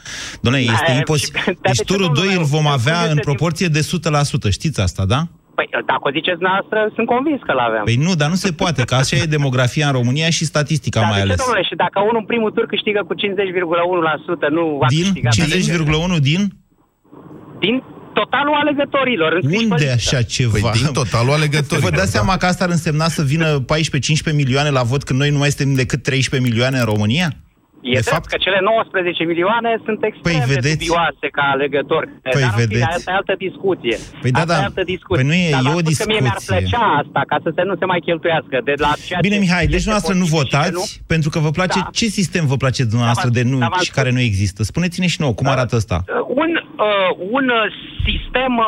[0.42, 1.42] Doamne, Da, este și- imposibil.
[1.46, 2.48] dar de Deci ce, turul domnule 2 îl meu?
[2.56, 4.50] vom Cum avea este în din- proporție de 100%.
[4.50, 5.22] Știți asta, da?
[5.58, 7.84] Păi, dacă o ziceți noastră, sunt convins că l-avem.
[7.90, 11.10] Păi nu, dar nu se poate, că așa e demografia în România și statistica Dar
[11.10, 11.40] mai de ce, ales.
[11.44, 15.30] domnule, și dacă unul în primul tur câștigă cu 50,1%, nu va Din câștiga
[16.18, 16.42] 50,1 din?
[17.60, 17.76] din
[18.14, 19.32] totalul alegătorilor.
[19.34, 20.16] înscriși pe Unde listă.
[20.16, 20.52] așa ceva?
[20.70, 21.90] Păi din totalul alegătorilor.
[21.90, 22.18] Vă dați da.
[22.18, 23.48] seama că asta ar însemna să vină
[24.32, 27.30] 14-15 milioane la vot când noi nu mai suntem decât 13 milioane în România?
[27.82, 30.78] E de drept fapt- că cele 19 milioane sunt extrem Păi, de vedeți?
[30.84, 32.08] dubioase ca alegători.
[32.36, 32.90] Păi, Dar, în fine, vedeți?
[32.98, 33.98] asta e altă discuție.
[34.24, 34.62] Păi da, asta da.
[34.64, 35.20] e altă discuție.
[35.22, 36.60] Păi nu e- Dar e v-am o spus că mie mi-ar discuție.
[36.62, 38.56] plăcea asta, ca să se nu se mai cheltuiască.
[38.70, 41.30] De la ceea Bine, ce Mihai, deci este noastră nu potrivit și ce votați pentru
[41.34, 41.80] că vă place...
[41.84, 41.90] Da.
[42.00, 44.18] Ce sistem vă place dumneavoastră Da, de v-am- nu da, v-am și care spus.
[44.20, 44.60] nu există?
[44.72, 45.98] Spuneți-ne și nouă, cum arată ăsta?
[46.08, 46.14] Uh,
[46.44, 46.52] un,
[46.90, 47.66] uh, un uh,
[48.08, 48.68] sistem uh,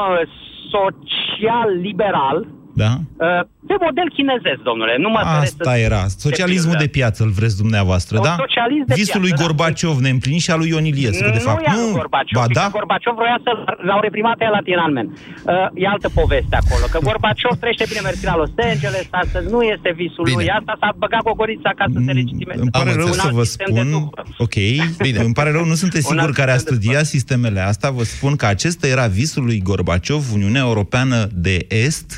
[0.75, 2.37] social-liberal
[2.83, 2.91] Da?
[3.27, 4.93] uh, de model chinezesc, domnule.
[5.05, 6.01] Nu mă feresc Asta să- era.
[6.27, 6.85] Socialismul pildă.
[6.85, 8.35] de piață, îl vreți dumneavoastră, Un da?
[8.45, 9.39] socialism de Visul piață, lui da.
[9.41, 11.59] Gorbaciov neîmplinit și al lui Ion Iliescu, de fapt.
[11.59, 12.75] Nu e al Gorbaciov, Ba fiindcă da?
[12.77, 13.51] Gorbaciov vroia să
[13.87, 15.07] l-au reprimat aia la Tiananmen.
[15.11, 19.59] Uh, e altă poveste acolo, că Gorbaciov trăiește bine mersi la Los Angeles, astăzi nu
[19.73, 20.35] este visul Bine.
[20.37, 22.61] lui, asta s-a băgat cogorița ca să se legitimeze.
[22.65, 23.23] Îmi pare Am rău înțeles.
[23.25, 23.91] să Un vă alt sistem de spun...
[23.97, 24.19] după.
[24.45, 24.55] Ok,
[25.07, 25.19] bine.
[25.29, 27.89] îmi pare rău, nu sunteți Un sigur alt care a sistem de studiat sistemele astea.
[27.99, 32.09] Vă spun că acesta era visul lui Gorbaciov, Uniunea Europeană de Est,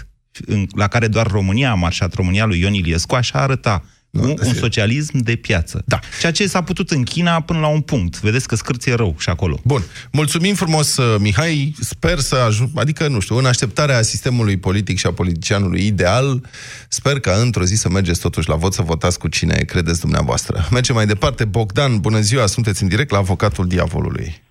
[0.46, 3.84] în- la care doar România a marșat, România lui Ion Iliescu, așa arăta.
[4.18, 4.54] Cu un sigur.
[4.56, 5.84] socialism de piață.
[5.86, 6.00] Da.
[6.20, 8.20] Ceea ce s-a putut în China până la un punct.
[8.22, 9.60] Vedeți că scârție rău și acolo.
[9.64, 9.82] Bun.
[10.12, 11.74] Mulțumim frumos, uh, Mihai.
[11.80, 16.42] Sper să ajung, adică, nu știu, în așteptarea sistemului politic și a politicianului ideal,
[16.88, 20.68] sper ca într-o zi să mergeți totuși la vot, să votați cu cine credeți dumneavoastră.
[20.72, 21.46] Mergem mai departe.
[21.46, 24.42] Bogdan, bună ziua, sunteți în direct la Avocatul Diavolului.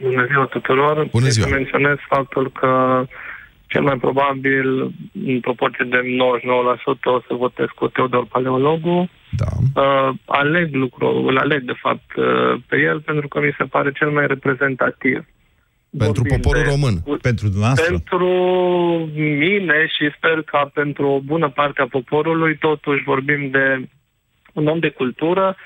[0.00, 0.94] Bună ziua tuturor.
[0.94, 1.46] Bună Trebuie ziua.
[1.46, 2.68] Să menționez faptul că
[3.72, 4.66] cel mai probabil,
[5.26, 6.02] în proporție de 99%,
[7.02, 9.08] o să votez cu Teodor Paleologu.
[9.40, 9.50] Da.
[9.82, 13.92] Uh, aleg lucru, îl aleg de fapt uh, pe el pentru că mi se pare
[13.92, 15.18] cel mai reprezentativ.
[15.98, 16.94] Pentru Vorbind poporul de- român.
[17.20, 17.86] Pentru dumneavoastră.
[17.86, 18.28] Pentru
[19.46, 23.88] mine și sper ca pentru o bună parte a poporului, totuși vorbim de
[24.52, 25.56] un om de cultură,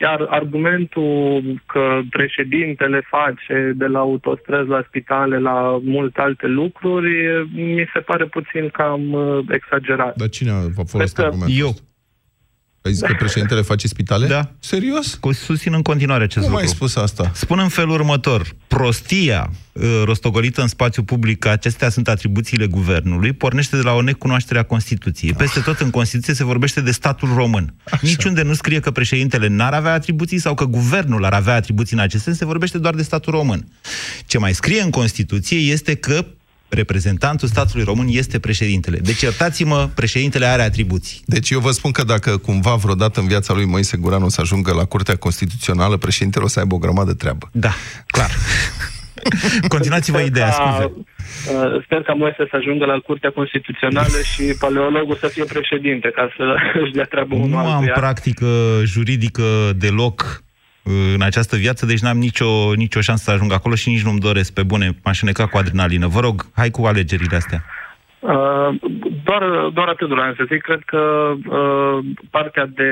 [0.00, 7.10] iar argumentul că președintele face de la autostrăzi la spitale la multe alte lucruri,
[7.54, 10.16] mi se pare puțin cam uh, exagerat.
[10.16, 11.72] Dar cine a folosit Cred că- argumentul Eu.
[12.90, 13.06] Ăsta?
[13.06, 14.26] Ai zis că președintele face spitale?
[14.26, 14.50] Da.
[14.58, 15.14] Serios?
[15.14, 16.66] Cu- Susțin în continuare acest Cum lucru.
[16.66, 17.30] ai spus asta?
[17.34, 18.54] Spun în felul următor.
[18.66, 24.02] Prostia uh, rostogolită în spațiu public că acestea sunt atribuțiile guvernului pornește de la o
[24.02, 25.32] necunoaștere a Constituției.
[25.32, 27.74] Peste tot în Constituție se vorbește de statul român.
[28.00, 32.02] Niciunde nu scrie că președintele n-ar avea atribuții sau că guvernul ar avea atribuții în
[32.02, 33.68] acest sens, se vorbește doar de statul român.
[34.26, 36.26] Ce mai scrie în Constituție este că
[36.68, 38.98] reprezentantul statului român este președintele.
[38.98, 41.20] Deci, iertați-mă, președintele are atribuții.
[41.26, 44.40] Deci eu vă spun că dacă cumva vreodată în viața lui Moise Guran o să
[44.40, 47.48] ajungă la Curtea Constituțională, președintele o să aibă o grămadă de treabă.
[47.52, 47.72] Da,
[48.06, 48.30] clar.
[49.74, 50.92] Continuați-vă Sper ideea, ca- scuze.
[50.94, 56.28] Uh, sper ca Moise să ajungă la Curtea Constituțională și paleologul să fie președinte, ca
[56.36, 56.44] să
[56.82, 57.92] își dea treabă unul Nu am altuia.
[57.92, 58.46] practică
[58.84, 60.46] juridică deloc uh,
[61.14, 64.52] în această viață, deci n-am nicio, nicio șansă să ajung acolo și nici nu-mi doresc
[64.52, 64.98] pe bune.
[65.04, 66.06] M-aș înneca cu adrenalină.
[66.06, 67.64] Vă rog, hai cu alegerile astea.
[68.28, 68.74] Uh,
[69.24, 70.62] doar, doar atât vreau să zic.
[70.62, 71.98] Cred că uh,
[72.30, 72.90] partea de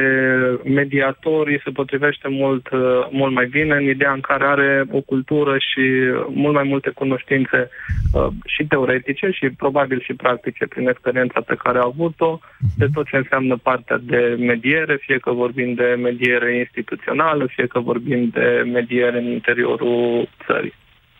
[0.64, 5.59] mediatori se potrivește mult, uh, mult mai bine în ideea în care are o cultură
[5.59, 5.85] și
[6.29, 7.70] mult mai multe cunoștințe
[8.12, 12.38] uh, și teoretice și probabil și practice prin experiența pe care a avut-o
[12.77, 17.81] de tot ce înseamnă partea de mediere, fie că vorbim de mediere instituțională, fie că
[17.81, 20.75] vorbim de mediere în interiorul țării.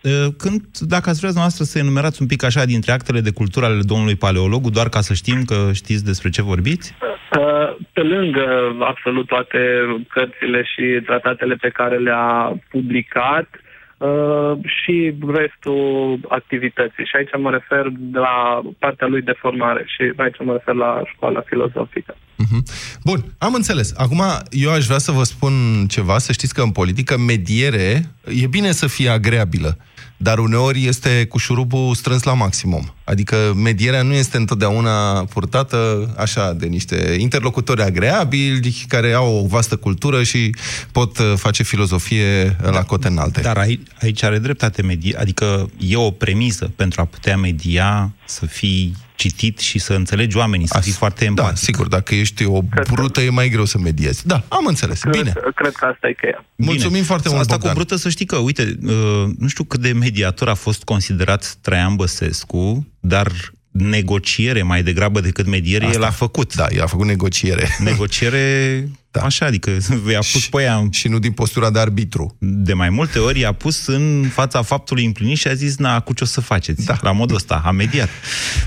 [0.07, 3.65] Uh, Când, dacă ați vrea noastră să enumerați un pic așa dintre actele de cultură
[3.65, 6.93] ale domnului paleologu, doar ca să știm că știți despre ce vorbiți?
[7.37, 8.45] Uh, Pe lângă
[8.79, 9.59] absolut toate
[10.07, 13.47] cărțile și tratatele pe care le-a publicat
[13.97, 17.05] uh, și restul activității.
[17.05, 21.41] Și aici mă refer la partea lui de formare și aici mă refer la școala
[21.45, 22.15] filozofică.
[22.35, 22.63] Mhm.
[23.03, 23.93] Bun, am înțeles.
[23.97, 25.51] Acum, eu aș vrea să vă spun
[25.87, 28.01] ceva, să știți că în politică mediere
[28.43, 29.77] e bine să fie agreabilă,
[30.17, 32.91] dar uneori este cu șurubul strâns la maximum.
[33.09, 39.75] Adică medierea nu este întotdeauna purtată așa de niște interlocutori agreabili care au o vastă
[39.75, 40.55] cultură și
[40.91, 43.41] pot uh, face filozofie la cote înalte.
[43.41, 48.45] Dar aici, aici are dreptate media, adică e o premisă pentru a putea media să
[48.45, 51.51] fii citit și să înțelegi oamenii, să fii foarte empatic.
[51.51, 54.27] Da, sigur, dacă ești o brută e mai greu să mediezi.
[54.27, 55.01] Da, am înțeles.
[55.11, 55.31] Bine.
[55.31, 56.45] Cred, cred că asta e cheia.
[56.55, 57.73] Mulțumim foarte mult, Asta Bogdan.
[57.73, 61.57] cu brută să știi că, uite, uh, nu știu cât de mediator a fost considerat
[61.61, 63.27] Traian Băsescu, dar
[63.71, 65.97] negociere mai degrabă decât mediere, Asta.
[65.97, 66.55] el a făcut.
[66.55, 67.67] Da, el a făcut negociere.
[67.79, 68.39] Negociere,
[69.11, 69.21] da.
[69.21, 69.71] așa, adică
[70.11, 72.35] i-a pus pe ea Și nu din postura de arbitru.
[72.39, 76.13] de mai multe ori i-a pus în fața faptului împlinit și a zis, na, cu
[76.13, 76.85] ce o să faceți?
[76.85, 76.95] Da.
[77.01, 78.09] La modul ăsta, a mediat.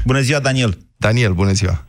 [0.04, 0.78] Bună ziua, Daniel!
[0.96, 1.84] Daniel, bună ziua.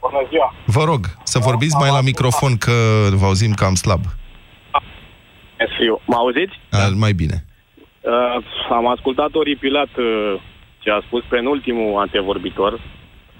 [0.00, 0.54] Bună ziua!
[0.66, 2.72] Vă rog să vorbiți mai la microfon, că
[3.10, 4.04] vă auzim cam slab.
[5.78, 6.00] Fiu.
[6.06, 6.54] Mă auziți?
[6.70, 7.44] Al, mai bine.
[8.00, 10.40] Uh, am ascultat oripilat uh,
[10.86, 12.72] ce a spus penultimul antevorbitor.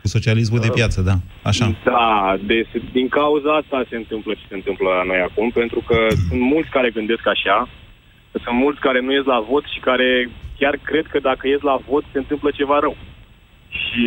[0.03, 1.17] Cu socialismul de piață, da.
[1.43, 1.75] Așa.
[1.85, 5.97] Da, de, din cauza asta se întâmplă ce se întâmplă la noi acum, pentru că
[6.29, 7.69] sunt mulți care gândesc așa,
[8.45, 11.77] sunt mulți care nu ies la vot și care chiar cred că dacă ies la
[11.89, 12.97] vot se întâmplă ceva rău.
[13.69, 14.07] Și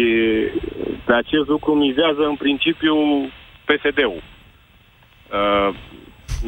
[1.06, 2.96] pe acest lucru mizează în principiu
[3.68, 4.22] PSD-ul.
[4.22, 5.70] Uh,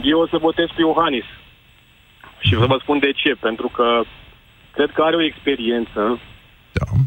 [0.04, 1.28] eu o să votez pe Iohannis.
[2.40, 3.36] Și să vă spun de ce.
[3.40, 4.02] Pentru că
[4.74, 6.31] cred că are o experiență, Da.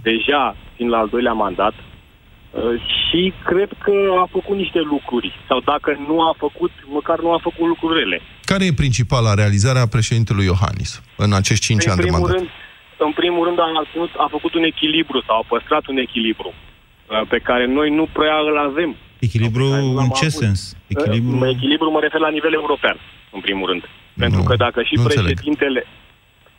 [0.02, 5.33] Deja fiind la al doilea mandat, uh, și cred că a făcut niște lucruri.
[5.48, 8.20] Sau dacă nu a făcut, măcar nu a făcut lucruri rele.
[8.44, 12.37] Care e principala realizare a președintelui Iohannis în acești cinci în ani de primul mandat?
[12.38, 12.50] rând,
[12.98, 17.22] în primul rând a, ținut, a făcut un echilibru sau a păstrat un echilibru uh,
[17.28, 18.96] pe care noi nu prea îl avem.
[19.18, 20.40] Echilibru Sau pe care nu în l-am ce avut.
[20.42, 20.76] sens?
[20.87, 21.37] Echilibru...
[21.37, 22.96] Uh, echilibru mă refer la nivel european,
[23.33, 23.83] în primul rând.
[24.24, 25.38] Pentru Nu, că dacă și nu înțeleg.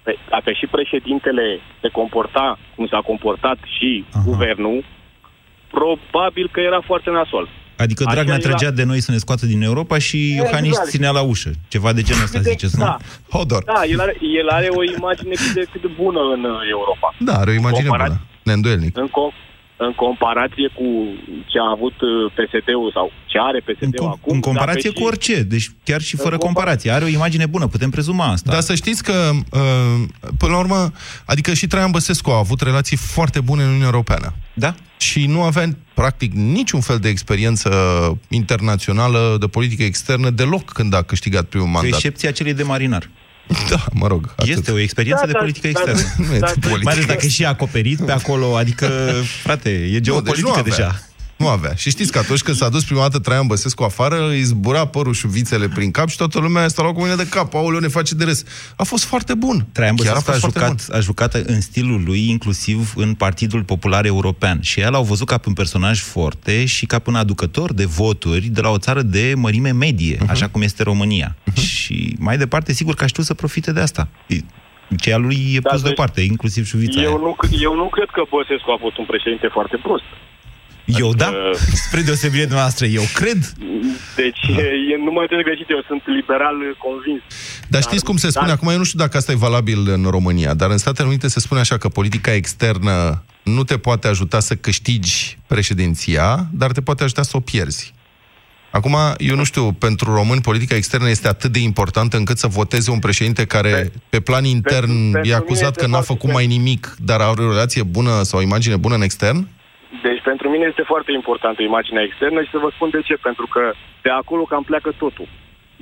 [0.05, 1.45] Președintele Păi, dacă și președintele
[1.81, 4.23] se comporta cum s-a comportat și Aha.
[4.25, 4.77] guvernul,
[5.77, 7.45] probabil că era foarte nasol.
[7.77, 10.89] Adică Așa Dragnea era- trăgea de noi să ne scoată din Europa și Iohannis Exact.
[10.89, 11.51] ținea la ușă.
[11.67, 12.83] Ceva de genul ăsta ziceți, nu?
[12.85, 12.97] Da,
[13.35, 13.63] Hodor.
[13.63, 17.07] da el, are, el are o imagine cât de, cât de bună în uh, Europa.
[17.19, 18.21] Da, are o imagine Comparat- bună.
[18.43, 18.97] Neîndoielnic.
[18.97, 19.35] În, com-
[19.77, 20.85] în comparație cu
[21.51, 24.33] ce a avut uh, PSD-ul sau ce are În, PSD-ul com- acum.
[24.33, 26.91] în comparație dacă cu și- orice, deci chiar și fără În compar- comparație.
[26.91, 28.51] Are o imagine bună, putem prezuma asta.
[28.51, 29.59] Dar să știți că, uh,
[30.37, 30.91] până la urmă,
[31.25, 34.33] adică și Traian Băsescu a avut relații foarte bune în Uniunea Europeană.
[34.53, 34.75] Da?
[34.97, 37.69] Și nu avea, practic, niciun fel de experiență
[38.29, 41.91] internațională de politică externă deloc când a câștigat primul Cu mandat.
[41.93, 43.09] excepția celei de marinar.
[43.69, 44.47] Da, mă rog, atât.
[44.57, 46.13] Este o experiență Da, de da, politică da, externă.
[46.29, 46.67] Nu e Da, de da.
[46.67, 46.79] politică.
[46.83, 50.53] Mai ales dacă e și acoperit pe acolo, adică, frate, e Nu, deci geopolitică nu
[50.53, 50.63] avea.
[50.75, 50.99] deja.
[51.37, 51.73] Nu avea.
[51.75, 55.13] Și știți că atunci când s-a dus prima dată Traian Băsescu afară, îi zbura părul
[55.13, 57.53] și vițele prin cap și toată lumea asta cu mine de cap.
[57.53, 58.43] Aoleu, ne face de râs.
[58.77, 59.65] A fost foarte bun.
[59.71, 63.63] Traian Chiar Băsescu a, fost foarte jucat, a jucat în stilul lui, inclusiv în Partidul
[63.63, 64.61] Popular European.
[64.61, 67.85] Și el l-au văzut ca pe un personaj forte și ca pe un aducător de
[67.85, 70.29] voturi de la o țară de mărime medie, Mhm.
[70.29, 71.35] așa cum este România.
[71.53, 74.07] Și mai departe, sigur că a știut să profite de asta.
[74.99, 77.17] Ceea lui e Da, pus deci deoparte, inclusiv șuvița Eu aia.
[77.17, 80.03] nu, eu nu cred că Băsescu a fost un președinte foarte prost.
[80.85, 83.53] Eu da, Adică- spre deosebire de noastră, eu cred.
[84.15, 84.63] Deci, e,
[85.05, 87.21] nu mă înțeleg greșit, eu sunt liberal convins.
[87.67, 88.47] Dar știți cum se spune?
[88.47, 91.27] dar- Acum eu nu știu dacă asta e valabil în România, dar în Statele Unite
[91.27, 96.81] se spune așa că politica externă nu te poate ajuta să câștigi președinția, dar te
[96.81, 97.93] poate ajuta să o pierzi.
[98.71, 102.91] Acum, eu nu știu, pentru români politica externă este atât de importantă încât să voteze
[102.91, 106.45] un președinte care, pe, pe plan intern, pentru, pentru e acuzat că n-a făcut mai
[106.47, 109.47] nimic, dar are o relație bună sau o imagine bună în extern?
[110.03, 113.15] Deci pentru mine este foarte importantă imaginea externă și să vă spun de ce.
[113.27, 113.63] Pentru că
[114.05, 115.27] de acolo cam pleacă totul.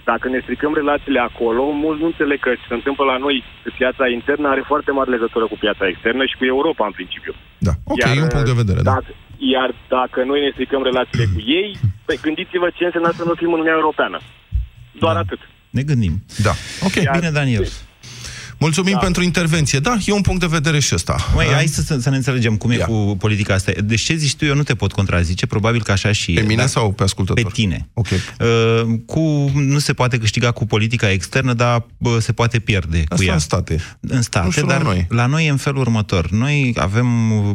[0.09, 3.43] Dacă ne stricăm relațiile acolo, mulți nu înțeleg că ce se întâmplă la noi,
[3.77, 7.33] piața internă are foarte mare legătură cu piața externă și cu Europa în principiu.
[7.67, 8.81] Da, ok, iar, e un punct de vedere.
[8.81, 8.91] Da.
[8.91, 9.15] Dacă, da.
[9.53, 11.69] Iar dacă noi ne stricăm relațiile cu ei,
[12.05, 14.17] păi gândiți-vă ce înseamnă să nu fim în Uniunea Europeană.
[15.03, 15.19] Doar da.
[15.19, 15.41] atât.
[15.77, 16.13] Ne gândim.
[16.47, 16.53] Da.
[16.85, 16.95] Ok.
[16.95, 17.65] Iar, Bine, Daniel.
[18.63, 18.99] Mulțumim da.
[18.99, 19.79] pentru intervenție.
[19.79, 21.15] Da, e un punct de vedere și ăsta.
[21.35, 22.85] Măi, hai să, să ne înțelegem cum e Ia.
[22.85, 23.71] cu politica asta.
[23.83, 26.55] Deci ce zici tu, eu nu te pot contrazice, probabil că așa și Pe mine
[26.55, 27.43] dar sau pe ascultător?
[27.43, 27.89] Pe tine.
[27.93, 28.07] Ok.
[28.07, 33.15] Uh, cu, nu se poate câștiga cu politica externă, dar uh, se poate pierde asta
[33.15, 33.33] cu ea.
[33.33, 33.79] în state.
[33.99, 35.05] În state, dar la noi.
[35.09, 36.29] la noi e în felul următor.
[36.31, 37.05] Noi avem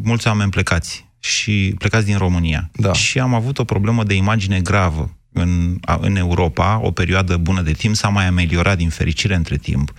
[0.03, 2.71] mulți oameni plecați și plecați din România.
[2.73, 2.92] Da.
[2.92, 7.72] Și am avut o problemă de imagine gravă în, în Europa, o perioadă bună de
[7.72, 9.92] timp, s-a mai ameliorat din fericire între timp.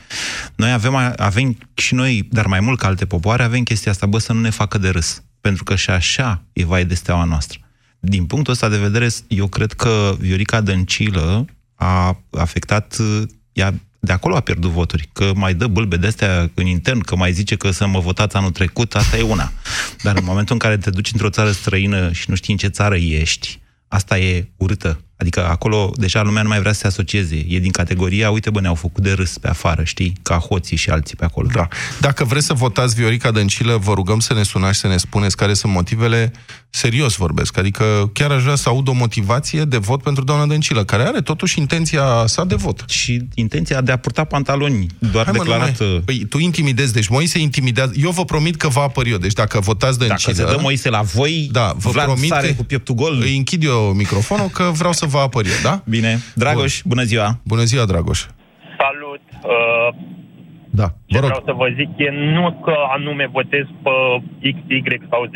[0.56, 4.18] Noi avem, avem și noi, dar mai mult ca alte popoare, avem chestia asta, bă,
[4.18, 5.24] să nu ne facă de râs.
[5.42, 7.60] Pentru că și așa e vai de steaua noastră.
[8.00, 12.98] Din punctul ăsta de vedere, eu cred că Viorica Dăncilă a afectat,
[13.52, 17.16] ea de acolo a pierdut voturi, că mai dă bâlbe de astea în intern, că
[17.16, 19.52] mai zice că să mă votați anul trecut, asta e una.
[20.04, 22.68] Dar în momentul în care te duci într-o țară străină și nu știi în ce
[22.68, 25.04] țară ești, asta e urâtă.
[25.20, 27.46] Adică acolo deja lumea nu mai vrea să se asocieze.
[27.48, 30.14] E din categoria, uite bă, ne-au făcut de râs pe afară, știi?
[30.22, 31.48] Ca hoții și alții pe acolo.
[31.54, 31.68] Da.
[32.00, 35.38] Dacă vreți să votați Viorica Dăncilă, vă rugăm să ne sunați și să ne spuneți
[35.38, 36.32] care sunt motivele.
[36.70, 37.58] Serios vorbesc.
[37.58, 41.22] Adică chiar aș vrea să aud o motivație de vot pentru doamna Dăncilă, care are
[41.22, 42.84] totuși intenția sa de vot.
[42.88, 45.84] Și intenția de a purta pantaloni, doar Hai, declarată...
[45.84, 47.92] Mă, păi, tu intimidezi, deci Moise intimidează.
[48.02, 49.18] Eu vă promit că va apări eu.
[49.18, 50.34] Deci dacă votați Dăncilă...
[50.34, 53.20] Dacă se dă Moise la voi, da, vă Vlad promit sare cu pieptul gol.
[53.22, 55.76] Îi închid eu microfonul că vreau să vă apăr eu, da?
[55.96, 56.12] Bine.
[56.36, 56.90] Dragoș, Bun.
[56.92, 57.28] bună ziua!
[57.52, 58.20] Bună ziua, Dragoș!
[58.84, 59.24] Salut!
[59.44, 59.90] Uh,
[60.80, 61.30] da, ce vă rog.
[61.30, 63.96] vreau să vă zic e nu că anume votez pe
[64.54, 65.36] X, Y sau Z,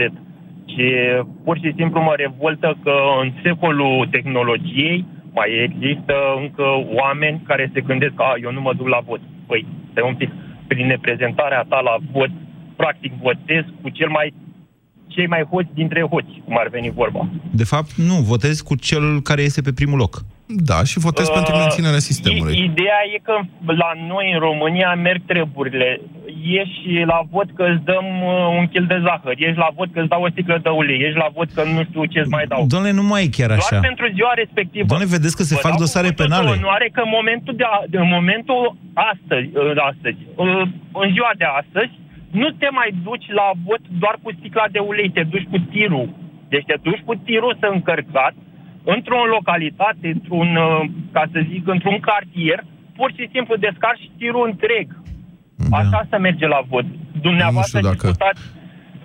[0.71, 0.85] ci
[1.43, 5.05] pur și simplu mă revoltă că în secolul tehnologiei
[5.37, 6.67] mai există încă
[7.01, 9.21] oameni care se gândesc că eu nu mă duc la vot.
[9.47, 10.31] Păi, stai un pic,
[10.67, 12.31] prin neprezentarea ta la vot,
[12.75, 14.33] practic votez cu cel mai
[15.15, 17.21] cei mai hoți dintre hoți, cum ar veni vorba.
[17.51, 20.13] De fapt, nu, votez cu cel care este pe primul loc.
[20.45, 22.53] Da, și votez uh, pentru menținerea sistemului.
[22.71, 23.35] Ideea e că
[23.83, 26.01] la noi, în România, merg treburile.
[26.55, 29.99] Ieși la vot că îți dăm uh, un kil de zahăr, ieși la vot că
[29.99, 32.45] îți dau o sticlă de ulei, ieși la vot că nu știu ce îți mai
[32.51, 32.65] dau.
[32.73, 33.67] Doamne, nu mai e chiar așa.
[33.69, 34.85] Doar pentru ziua respectivă.
[34.91, 36.59] Doamne, vedeți că se fac dosare penale.
[36.65, 38.61] Nu are că în momentul, de, a, în momentul
[39.11, 40.61] astăzi, uh, astăzi, uh,
[41.03, 41.91] în ziua de astăzi,
[42.39, 46.07] nu te mai duci la vot doar cu sticla de ulei, te duci cu tirul.
[46.53, 48.33] Deci te duci cu tirul să încărcat
[48.95, 50.81] într-o localitate, într-un, uh,
[51.15, 52.59] ca să zic, într-un cartier,
[52.97, 54.87] pur și simplu descarci tirul întreg.
[55.55, 55.77] Da.
[55.77, 56.85] Așa se merge la vot.
[57.27, 58.31] Dumneavoastră nu știu dacă...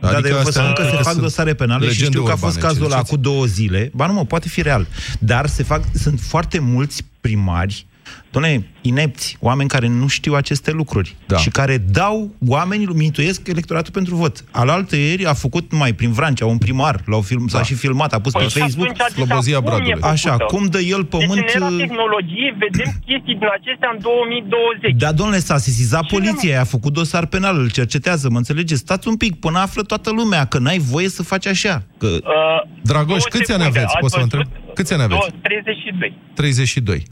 [0.00, 2.36] Da, adică dar eu vă spun că se fac dosare penale și știu că a
[2.46, 3.90] fost cazul ăla cu două zile.
[3.94, 4.86] Ba nu mă, poate fi real.
[5.18, 7.86] Dar se fac, sunt foarte mulți primari
[8.30, 11.36] Doamne, inepți, oameni care nu știu aceste lucruri da.
[11.36, 14.44] și care dau oamenii, mintuiesc electoratul pentru vot.
[14.50, 17.58] Alaltă ieri a făcut mai prin Vrancea un primar, l-au film, da.
[17.58, 18.88] s-a și filmat, a pus păi pe Facebook.
[19.12, 20.00] Slobozia Bradului.
[20.00, 21.34] Așa, cum dă el pământ...
[21.34, 24.94] Deci în tehnologie vedem chestii din acestea în 2020.
[24.96, 28.80] Da, domnule, s-a sesizat Ce poliția, a făcut dosar penal, îl cercetează, mă înțelegeți?
[28.80, 31.82] Stați un pic, până află toată lumea că n-ai voie să faci așa.
[31.98, 32.06] Că...
[32.06, 33.96] Uh, Dragoș, câți ani aveți?
[34.00, 34.46] Poți să vă întreb?
[34.78, 35.30] Câți ani aveți?
[35.42, 36.12] 32.
[36.34, 37.02] 32.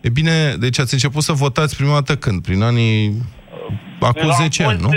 [0.00, 2.42] E bine, deci ați început să votați prima dată când?
[2.42, 3.22] Prin anii...
[4.00, 4.88] Acum 10 ani, nu?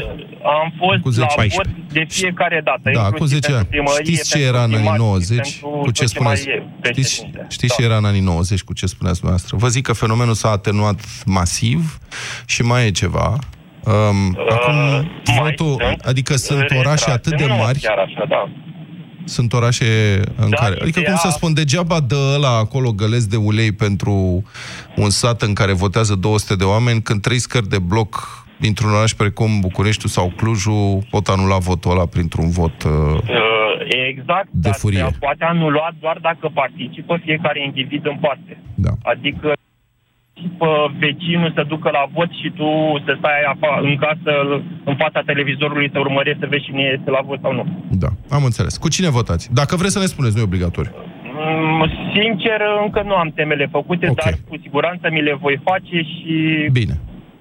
[0.43, 1.55] Am fost cu 10, la 14.
[1.55, 2.91] vot de fiecare dată.
[2.93, 3.67] Da, cu 10 ani.
[3.99, 5.59] Știți ce era în anii 90?
[5.59, 6.47] Cu ce spuneți?
[6.83, 9.57] Știți, știți ce era în anii 90 cu ce spuneați dumneavoastră?
[9.57, 11.99] Vă zic că fenomenul s-a atenuat masiv
[12.45, 13.37] și mai e ceva.
[13.83, 15.09] Um, uh, acum,
[15.41, 17.79] votul, adică sunt orașe atât de mari.
[17.79, 18.49] Chiar așa, da
[19.29, 20.77] sunt orașe în da, care...
[20.81, 24.43] Adică, cum să spun, degeaba dă la acolo gălesc de ulei pentru
[24.95, 29.11] un sat în care votează 200 de oameni, când trei scări de bloc dintr-un oraș
[29.13, 33.59] precum Bucureștiul sau Clujul pot anula votul ăla printr-un vot uh, uh
[34.07, 34.99] exact, de furie.
[34.99, 38.57] Dar poate anula doar dacă participă fiecare individ în parte.
[38.75, 38.89] Da.
[39.03, 39.53] Adică
[40.99, 42.69] vecinul să ducă la vot și tu
[43.05, 44.31] să stai afa, în casă,
[44.83, 47.65] în fața televizorului, să urmărești să vezi cine este la vot sau nu.
[48.03, 48.77] Da, am înțeles.
[48.77, 49.53] Cu cine votați?
[49.53, 50.91] Dacă vreți să ne spuneți, nu e obligatoriu.
[51.23, 51.81] Mm,
[52.15, 54.23] sincer, încă nu am temele făcute, okay.
[54.23, 56.33] dar cu siguranță mi le voi face și...
[56.71, 56.95] Bine.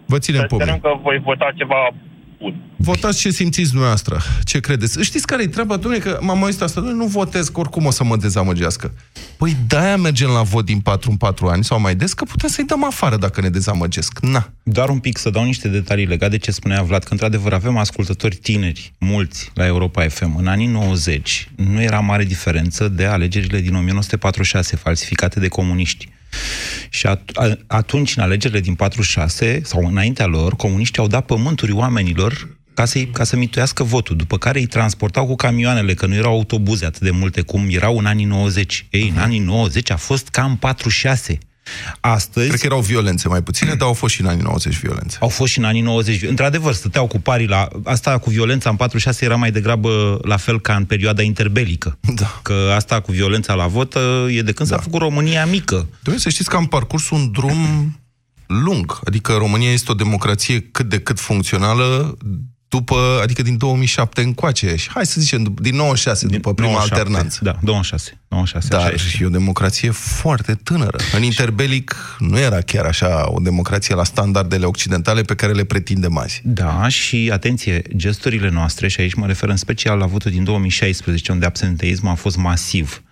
[0.07, 1.91] Vă ținem pe Sperăm că voi vota ceva
[2.39, 2.55] bun.
[2.77, 4.17] Votați ce simțiți dumneavoastră.
[4.45, 5.03] Ce credeți?
[5.03, 8.05] Știți care e treaba, domnule, că m-am mai asta, nu votez, că oricum o să
[8.05, 8.93] mă dezamăgească.
[9.39, 12.49] Păi de-aia mergem la vot din 4 în 4 ani sau mai des, că putem
[12.49, 14.19] să-i dăm afară dacă ne dezamăgesc.
[14.21, 14.51] Na.
[14.63, 17.77] Doar un pic să dau niște detalii legate de ce spunea Vlad, că într-adevăr avem
[17.77, 20.37] ascultători tineri, mulți, la Europa FM.
[20.37, 26.09] În anii 90 nu era mare diferență de alegerile din 1946, falsificate de comuniști.
[26.89, 32.58] Și at- atunci, în alegerile din 46, sau înaintea lor, comuniștii au dat pământuri oamenilor
[32.79, 36.33] ca, să ca să mituiască votul, după care îi transportau cu camioanele, că nu erau
[36.33, 38.87] autobuze atât de multe cum erau în anii 90.
[38.91, 41.39] Ei, în anii 90 a fost cam 46.
[42.01, 42.49] Astăzi...
[42.49, 45.17] Cred că erau violențe mai puține, dar au fost și în anii 90 violențe.
[45.21, 46.23] Au fost și în anii 90.
[46.23, 47.69] Într-adevăr, stăteau cu parii la...
[47.85, 51.99] Asta cu violența în 46 era mai degrabă la fel ca în perioada interbelică.
[52.15, 52.41] Da.
[52.43, 53.95] Că asta cu violența la vot
[54.29, 54.77] e de când da.
[54.77, 55.89] s-a făcut România mică.
[56.01, 57.93] Trebuie să știți că am parcurs un drum
[58.47, 59.01] lung.
[59.05, 62.17] Adică România este o democrație cât de cât funcțională,
[62.69, 64.77] după, adică din 2007 încoace.
[64.77, 67.39] Și hai să zicem, din 96, din după prima 97, alternanță.
[67.43, 68.21] Da, 96.
[68.29, 70.99] 96 Dar și o democrație foarte tânără.
[71.17, 76.17] În interbelic nu era chiar așa o democrație la standardele occidentale pe care le pretindem
[76.17, 76.41] azi.
[76.45, 81.33] Da, și atenție, gesturile noastre, și aici mă refer în special la votul din 2016,
[81.33, 83.03] unde absenteismul a fost masiv.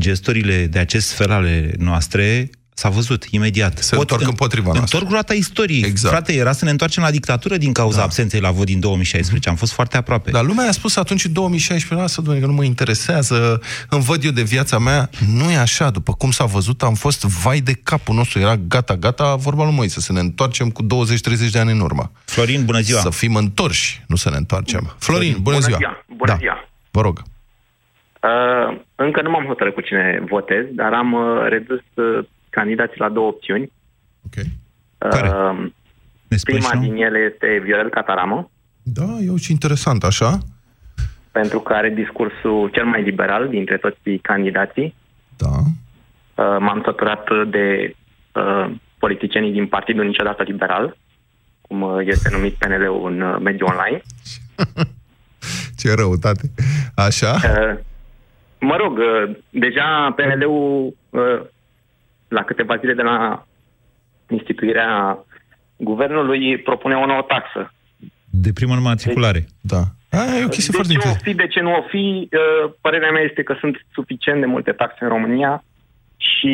[0.00, 3.78] Gesturile de acest fel ale noastre S-a văzut imediat.
[3.78, 4.96] Se Pot, întorc împotriva noastră.
[4.96, 5.82] Întorc roata istoriei.
[5.82, 6.14] Exact.
[6.14, 8.02] Frate, era să ne întoarcem la dictatură din cauza da.
[8.02, 9.48] absenței la vot din 2016.
[9.48, 10.30] Am fost foarte aproape.
[10.30, 14.24] Dar lumea a spus atunci în 2016, lasă, domnule, că nu mă interesează, îmi văd
[14.24, 15.10] eu de viața mea.
[15.34, 18.38] Nu e așa, după cum s-a văzut, am fost vai de capul nostru.
[18.38, 20.86] Era gata, gata, vorba lui Moise, să ne întoarcem cu 20-30
[21.52, 22.10] de ani în urmă.
[22.24, 23.00] Florin, bună ziua!
[23.00, 24.94] Să fim întorși, nu să ne întoarcem.
[24.98, 25.76] Florin, bună, bună ziua!
[25.76, 26.04] ziua.
[26.06, 26.36] Bună da.
[26.38, 26.68] ziua!
[26.90, 27.22] Vă rog.
[28.22, 32.24] Uh, încă nu m-am hotărât cu cine votez, dar am uh, redus uh,
[32.58, 33.72] candidații la două opțiuni.
[34.26, 34.36] Ok.
[34.98, 35.28] Care?
[35.28, 35.66] Uh,
[36.42, 38.50] prima din ele este Viorel Cataramă.
[38.82, 40.38] Da, e și interesant, așa.
[41.32, 44.94] Pentru că are discursul cel mai liberal dintre toți candidații.
[45.36, 45.54] Da.
[45.56, 47.96] Uh, m-am săturat de
[48.34, 50.96] uh, politicienii din Partidul Niciodată Liberal,
[51.60, 54.02] cum uh, este numit PNL-ul în uh, mediul online.
[55.78, 56.50] Ce răutate.
[56.94, 57.32] Așa?
[57.34, 57.78] Uh,
[58.60, 61.40] mă rog, uh, deja PNL-ul uh,
[62.28, 63.46] la câteva zile de la
[64.28, 65.18] instituirea
[65.76, 67.72] guvernului, propune o nouă taxă.
[68.30, 69.38] De primă matriculare.
[69.38, 69.82] Deci, da.
[70.10, 72.72] A, e o chestie de foarte ce o fi, de ce nu o fi, uh,
[72.80, 75.64] părerea mea este că sunt suficient de multe taxe în România
[76.16, 76.52] și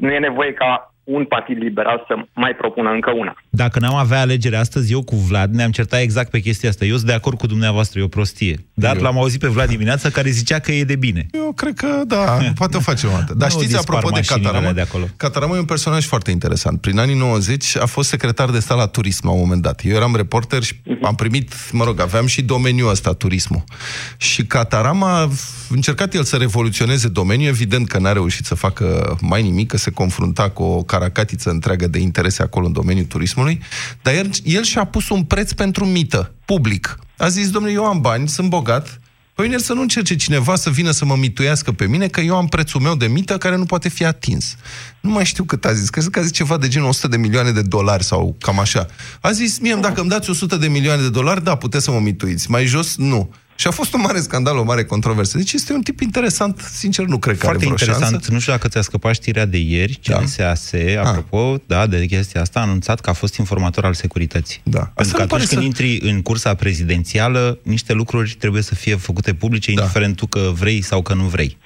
[0.00, 3.36] nu e nevoie ca un partid liberal să mai propună încă una.
[3.50, 6.84] Dacă n-am avea alegere astăzi, eu cu Vlad ne-am certat exact pe chestia asta.
[6.84, 8.64] Eu sunt de acord cu dumneavoastră, e o prostie.
[8.74, 9.02] Dar eu...
[9.02, 11.26] l-am auzit pe Vlad dimineața care zicea că e de bine.
[11.32, 13.34] Eu cred că da, poate o facem o dată.
[13.34, 15.04] Dar știți, apropo de Cataramă, de acolo.
[15.16, 16.80] Cataramă e un personaj foarte interesant.
[16.80, 19.80] Prin anii 90 a fost secretar de stat la turism la un moment dat.
[19.84, 21.02] Eu eram reporter și uh-huh.
[21.02, 23.64] am primit, mă rog, aveam și domeniul ăsta, turismul.
[24.16, 25.28] Și Catarama a
[25.70, 29.90] încercat el să revoluționeze domeniul, evident că n-a reușit să facă mai nimic, că se
[29.90, 33.60] confrunta cu o caracatiță întreagă de interese acolo în domeniul turismului,
[34.02, 36.98] dar el, el și-a pus un preț pentru mită, public.
[37.16, 39.00] A zis, domnule, eu am bani, sunt bogat,
[39.34, 42.36] Păi el să nu încerce cineva să vină să mă mituiască pe mine, că eu
[42.36, 44.56] am prețul meu de mită care nu poate fi atins.
[45.00, 47.16] Nu mai știu cât a zis, cred că a zis ceva de genul 100 de
[47.16, 48.86] milioane de dolari sau cam așa.
[49.20, 52.00] A zis, mie, dacă îmi dați 100 de milioane de dolari, da, puteți să mă
[52.00, 52.50] mituiți.
[52.50, 53.34] Mai jos, nu.
[53.62, 55.36] Și a fost un mare scandal, o mare controversă.
[55.36, 58.12] Deci este un tip interesant, sincer, nu cred că Foarte are vreo interesant.
[58.12, 58.32] Șansă.
[58.32, 61.00] Nu știu dacă ți-a scăpat știrea de ieri, CNSAS, da.
[61.00, 64.60] apropo, da, de chestia asta, a anunțat că a fost informator al securității.
[64.62, 64.92] Da.
[64.94, 65.66] Pentru că atunci când să...
[65.66, 69.80] intri în cursa prezidențială, niște lucruri trebuie să fie făcute publice, da.
[69.80, 71.56] indiferent tu că vrei sau că nu vrei.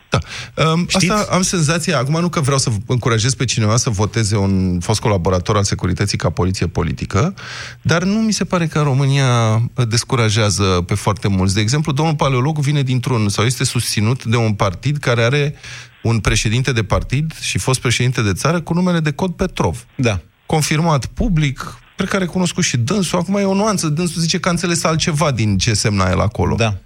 [0.55, 0.71] Da.
[0.71, 4.81] Um, asta am senzația, acum nu că vreau să încurajez pe cineva să voteze un
[4.81, 7.35] fost colaborator al securității ca poliție politică,
[7.83, 11.55] dar nu mi se pare că România descurajează pe foarte mulți.
[11.55, 15.55] De exemplu, domnul Paleolog vine dintr-un, sau este susținut de un partid care are
[16.03, 19.85] un președinte de partid și fost președinte de țară cu numele de Cod Petrov.
[19.97, 20.21] Da.
[20.47, 23.19] Confirmat public, cred că a recunoscut și dânsul.
[23.19, 26.55] Acum e o nuanță, dânsul zice că a înțeles altceva din ce semna el acolo.
[26.55, 26.79] Da.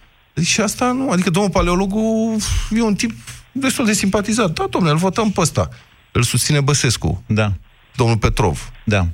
[0.45, 2.37] Și asta nu, adică domnul paleologul
[2.71, 3.11] e un tip
[3.53, 4.51] destul de simpatizat.
[4.51, 5.69] Da, domnule, îl votăm pe ăsta.
[6.13, 7.23] Îl susține Băsescu.
[7.27, 7.53] Da.
[7.97, 8.71] Domnul Petrov.
[8.85, 9.07] Da.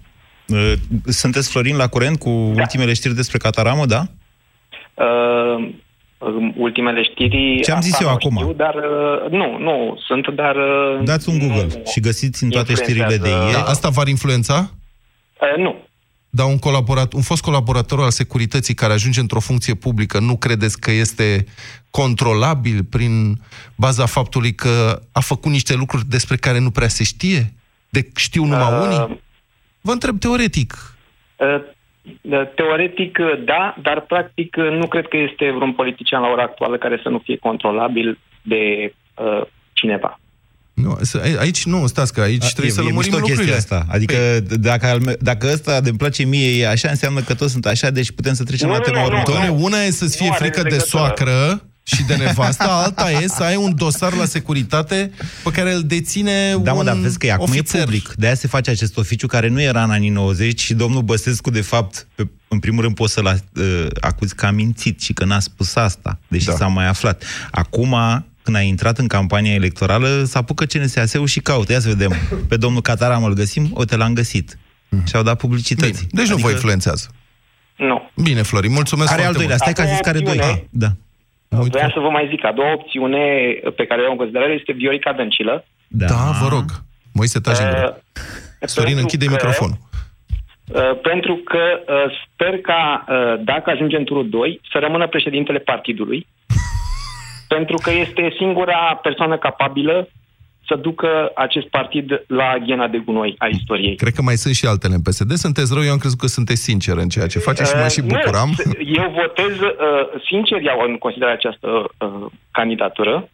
[0.46, 0.72] Uh,
[1.04, 2.60] sunteți, Florin, la curent cu da.
[2.60, 4.06] ultimele știri despre Cataramă, da?
[4.94, 5.72] Uh,
[6.56, 7.60] ultimele știri...
[7.62, 8.36] Ce am zis eu acum?
[8.36, 10.56] Știu, dar uh, nu, nu, sunt, dar...
[10.56, 13.52] Uh, Dați un Google nu, și găsiți în toate știrile de ieri.
[13.52, 14.70] Da, asta v-ar influența?
[15.40, 15.76] Uh, nu.
[16.36, 20.80] Dar un, colaborat, un fost colaborator al securității care ajunge într-o funcție publică, nu credeți
[20.80, 21.44] că este
[21.90, 23.12] controlabil prin
[23.76, 27.42] baza faptului că a făcut niște lucruri despre care nu prea se știe?
[27.88, 29.20] De știu numai uh, unii?
[29.80, 30.70] Vă întreb teoretic.
[31.36, 31.62] Uh,
[32.54, 37.08] teoretic, da, dar practic nu cred că este vreun politician la ora actuală care să
[37.08, 40.20] nu fie controlabil de uh, cineva.
[40.82, 43.56] Nu, să- aici nu, stați că aici trebuie să e, e lămurim mișto chestia lucrurile.
[43.56, 43.86] asta.
[43.88, 47.52] Adică Păi- dacă, al me- dacă ăsta de-mi place mie e așa, înseamnă că toți
[47.52, 49.10] sunt așa, deci putem să trecem Nu, la nu, tema nu, nu.
[49.12, 49.46] următoare.
[49.46, 50.98] Doamne, una e să-ți fie Nu are frică de legătură.
[51.02, 55.10] soacră și de nevastă, alta e să ai un dosar la securitate
[55.44, 57.80] pe care îl deține Da, mă, un dar vezi că e, acum ofițer.
[57.80, 58.12] e public.
[58.16, 61.60] De-aia se face acest oficiu care nu era în anii 90 și domnul Băsescu, de
[61.60, 65.40] fapt, pe, în primul rând poți să-l uh, acuzi că a mințit și că n-a
[65.40, 66.52] spus asta, deși Da.
[66.56, 67.22] s-a mai aflat.
[67.50, 67.96] Acum,
[68.46, 71.72] când a intrat în campania electorală, s-a apucă CNSAS-ul și caută.
[71.72, 72.12] Ia să vedem.
[72.50, 74.58] Pe domnul Cataram îl găsim, uite, l-am găsit.
[75.08, 76.06] Și-au dat publicități.
[76.06, 76.22] Bine.
[76.22, 77.06] Deci nu vă influențează.
[77.76, 78.10] Nu.
[78.22, 79.56] Bine, Florin, mulțumesc Are al foarte doilea.
[79.58, 79.68] mult.
[79.76, 80.38] Stai că a zis că are doi.
[80.40, 80.86] Acum, Ah, da.
[81.58, 81.76] Uite.
[81.78, 83.24] Vreau să vă mai zic, a doua opțiune
[83.78, 85.64] pe care o iau în considerare este Viorica Dăncilă.
[85.88, 86.64] Da, Da, vă rog.
[87.12, 88.02] Moise, taci în gură.
[88.12, 89.78] Uh, Sorin, pentru închide că- microfonul.
[89.78, 91.62] Uh, pentru că
[91.94, 96.26] uh, sper ca, uh, dacă ajunge în turul 2, să rămână președintele partidului,
[97.48, 100.08] pentru că este singura persoană capabilă
[100.68, 103.94] să ducă acest partid la ghena de gunoi a istoriei.
[103.94, 105.32] Cred că mai sunt și altele în PSD.
[105.32, 108.00] Sunteți rău, eu am crezut că sunteți sincer în ceea ce faceți și mă și
[108.00, 108.50] Uh, bucuram.
[108.64, 109.76] Nu, eu votez, uh,
[110.28, 113.28] sincer iau în considerare această uh, candidatură,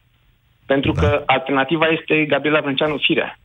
[0.66, 1.00] pentru Da.
[1.00, 3.38] că alternativa este Gabriela Brânceanu Firea.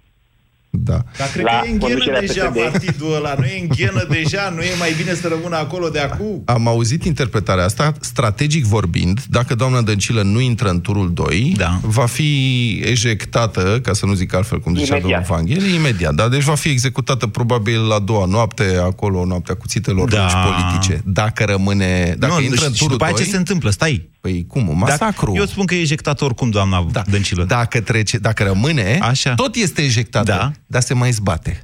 [0.83, 1.03] Da.
[1.17, 2.61] Dar cred La că e în ghenă conducerea deja PSD.
[2.71, 5.99] partidul ăla, nu e în ghenă deja, nu e mai bine să rămână acolo de
[5.99, 6.41] acum?
[6.45, 11.79] Am auzit interpretarea asta, strategic vorbind, dacă doamna Dăncilă nu intră în turul 2, Da.
[11.81, 15.27] va fi ejectată, ca să nu zic altfel cum zicea Imediat.
[15.27, 16.13] domnul Vanghel, imediat.
[16.13, 16.27] Da?
[16.29, 20.17] Deci va fi executată probabil la a doua noapte, acolo, noaptea cuțitelor Da.
[20.17, 20.37] da.
[20.51, 21.01] politice.
[21.05, 23.13] Dacă rămâne, dacă nu, intră în și turul după 2...
[23.13, 23.69] aceea ce se întâmplă?
[23.69, 24.09] Stai.
[24.21, 24.71] Păi cum?
[24.77, 25.25] Masacru.
[25.25, 27.03] Dacă, eu spun că e ejectat oricum, doamna da.
[27.09, 27.43] Dăncilă.
[27.43, 29.33] Dacă, trece, dacă rămâne, Așa.
[29.33, 30.51] tot este ejectată, Da.
[30.67, 31.61] Dar se mai zbate.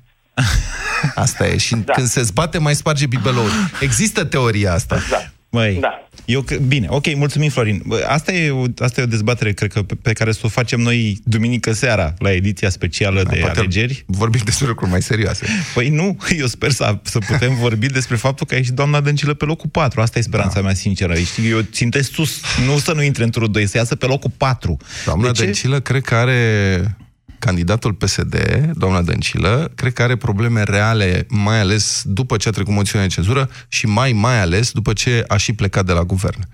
[1.15, 1.57] Asta e.
[1.57, 1.93] Și da.
[1.93, 3.49] când se zbate, mai sparge bibeloul.
[3.81, 4.99] Există teoria asta.
[5.09, 5.27] Da.
[5.49, 6.07] Măi, Da.
[6.25, 7.81] eu, cre- bine, ok, mulțumim, Florin.
[7.85, 10.47] Bă, Asta e, o, asta e o dezbatere, cred că, pe, pe care să o
[10.47, 14.03] facem noi duminică seara, la ediția specială de Poate alegeri.
[14.07, 15.45] Vorbim despre lucruri mai serioase.
[15.73, 19.33] Păi nu, eu sper să, să putem vorbi despre faptul că a ieșit doamna Dăncilă
[19.33, 20.01] pe locul 4.
[20.01, 20.61] Asta e speranța da.
[20.61, 21.15] mea sinceră.
[21.15, 24.31] Știi, eu țintesc sus, nu să nu intre în turul 2, să iasă pe locul
[24.37, 24.77] 4.
[25.05, 25.43] Doamna de ce?
[25.43, 26.97] Dăncilă, cred că are
[27.45, 28.35] candidatul PSD,
[28.73, 33.13] doamna Dăncilă, cred că are probleme reale, mai ales după ce a trecut moțiunea de
[33.13, 36.47] cenzură și mai mai ales după ce a și plecat de la guvern.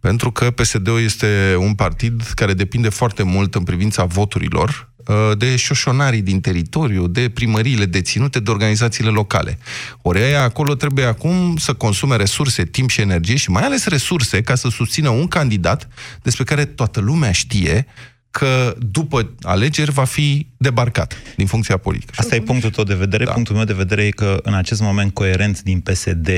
[0.00, 5.56] Pentru că PSD-ul este un partid care depinde foarte mult în privința voturilor uh, de
[5.56, 9.58] șoșonarii din teritoriu, de primăriile deținute de organizațiile locale.
[10.02, 14.40] Ori aia acolo trebuie acum să consume resurse, timp și energie și mai ales resurse
[14.40, 15.88] ca să susțină un candidat
[16.22, 17.86] despre care toată lumea știe
[18.30, 22.12] că după alegeri va fi debarcat din funcția politică.
[22.16, 23.24] Asta e punctul tău de vedere.
[23.24, 23.32] Da.
[23.32, 26.28] Punctul meu de vedere e că în acest moment coerent din PSD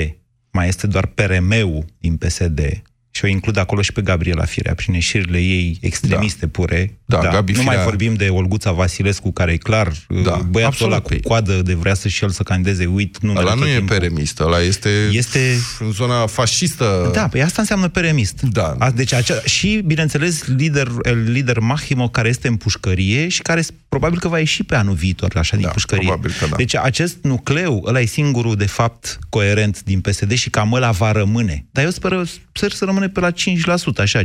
[0.51, 2.83] mai este doar PRM-ul din PSD
[3.13, 6.51] și o includ acolo și pe Gabriela Firea, prin ieșirile ei extremiste da.
[6.53, 6.99] pure.
[7.05, 10.93] Da, Gabi nu Firea- mai vorbim de Olguța Vasilescu, care e clar, Da, băiatul absolut.
[10.93, 13.69] ăla cu coadă de vrea să și el să candideze, uit numele Ăla nu tot
[13.69, 13.97] e timpul.
[13.97, 17.11] peremist, ăla este, Este- în zona fascistă.
[17.15, 18.41] Da, păi asta înseamnă peremist.
[18.43, 18.75] Da.
[18.79, 23.61] A, deci acea, și, bineînțeles, lider, el lider Mahimo, care este în pușcărie și care
[23.61, 26.07] s- probabil că va ieși pe anul viitor, așa, din Da, pușcărie.
[26.07, 26.57] probabil că da.
[26.57, 31.13] Deci acest nucleu, ăla e singurul, de fapt, coerent din PSD și cam ăla va
[31.13, 31.65] rămâne.
[31.71, 34.21] Dar eu sper, sper să rămâne pe la 5%, așa,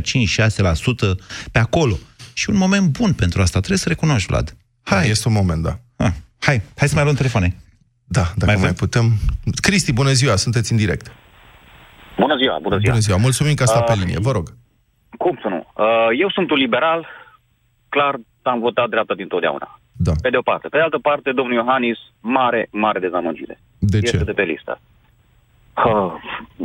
[1.52, 1.96] pe acolo.
[2.32, 4.56] Și un moment bun pentru asta, trebuie să recunoști, Vlad.
[4.82, 4.98] Hai.
[4.98, 5.78] Hai, Este un moment, da.
[5.96, 7.56] ah, hai, hai să mai luăm telefoane.
[8.04, 8.74] Da, dacă Mai mai, mai avem?
[8.74, 9.06] putem.
[9.60, 11.06] Cristi, bună ziua, sunteți în direct.
[12.18, 12.90] Bună ziua, bună ziua.
[12.90, 14.46] Bună ziua, mulțumim că a stat pe Uh, linie, vă rog.
[15.18, 15.56] Cum să nu?
[15.76, 17.06] Uh, Eu sunt un liberal,
[17.88, 19.80] clar am votat dreapta dintotdeauna.
[19.92, 20.12] Da.
[20.22, 20.68] Pe de o parte.
[20.68, 23.60] Pe de altă parte, domnul Iohannis, mare, mare dezamăgire.
[23.78, 24.24] De este ce?
[24.24, 24.80] de pe listă.
[25.84, 26.12] Uh,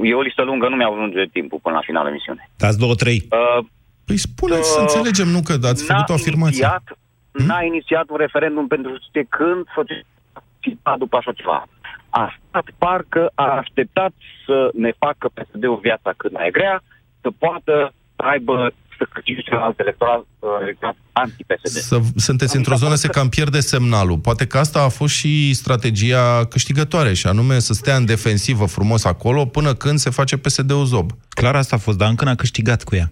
[0.03, 2.49] E o listă lungă, nu mi-au ajunge timpul până la finalul emisiunii.
[2.57, 3.28] Dați două, trei.
[3.32, 3.66] Uh,
[4.05, 6.66] Păi spuneți, să Uh, înțelegem, nu că ați n-a făcut o afirmație.
[6.66, 6.97] Inițiat,
[7.32, 11.68] N-a inițiat un referendum pentru știe când societatea după așa ceva.
[12.09, 14.14] A stat parcă a așteptat
[14.45, 16.84] să ne facă PSD-ul viața cât mai grea,
[17.22, 21.76] să poată să aibă să câștige celălalt electoral uh, electorat anti-PSD.
[21.91, 24.18] Să, sunteți într-o zonă se cam pierde semnalul.
[24.18, 29.06] Poate că asta a fost și strategia câștigătoare, și anume să stea în defensivă frumos
[29.06, 31.12] acolo până când se face PSD-ul zob.
[31.30, 33.12] Clar asta a fost, dar încă n-a câștigat cu ea.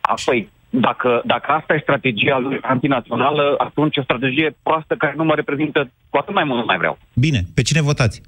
[0.00, 5.34] Apoi, dacă, dacă asta e strategia lui antinațională, atunci o strategie proastă care nu mă
[5.34, 6.98] reprezintă cu atât mai mult nu mai vreau.
[7.14, 8.22] Bine, pe cine votați?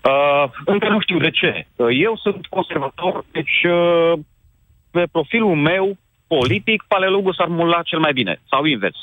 [0.00, 1.66] Uh, încă nu știu de ce.
[1.76, 4.12] Uh, Eu sunt conservator, deci uh,
[4.90, 8.96] pe profilul meu politic, Palelugu s-ar mula cel mai bine, sau invers.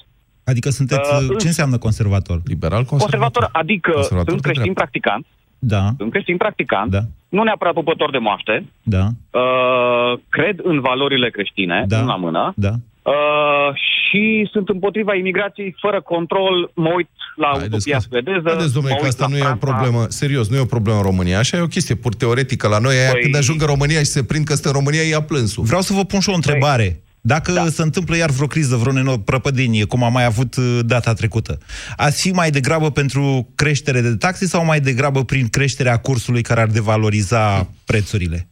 [0.46, 1.14] Adică sunteți...
[1.14, 2.42] Uh, ce înseamnă conservator?
[2.46, 4.82] Liberal Conservator, adică Conservator sunt de creștin dreapta.
[4.82, 5.26] practicant,
[5.60, 11.30] Da, sunt creștin practicant, da, nu neapărat pupător de moaște, da, uh, cred în valorile
[11.30, 12.00] creștine, Da.
[12.00, 12.72] în la mână, da.
[13.04, 13.70] Uh,
[14.16, 16.72] și și sunt împotriva imigrației fără control.
[16.76, 18.50] Mă uit la utopia suedeză.
[18.56, 19.66] Vedeți, domnule, mă că uit asta la nu e o Franța.
[19.66, 21.38] problemă, serios, nu e o problemă în România.
[21.40, 22.96] Așa e o chestie pur teoretică la noi.
[22.96, 25.64] Aia Păi- când ajung în România și se prind că sunt în România, ia plânsul.
[25.64, 27.00] Vreau să vă pun și o întrebare.
[27.22, 27.68] Dacă da.
[27.68, 31.58] se întâmplă iar vreo criză, vreo neno- prăpădenie, cum am mai avut uh, data trecută,
[31.96, 36.62] ați fi mai degrabă pentru creștere de taxe sau mai degrabă prin creșterea cursului care
[36.62, 38.48] ar devaloriza prețurile?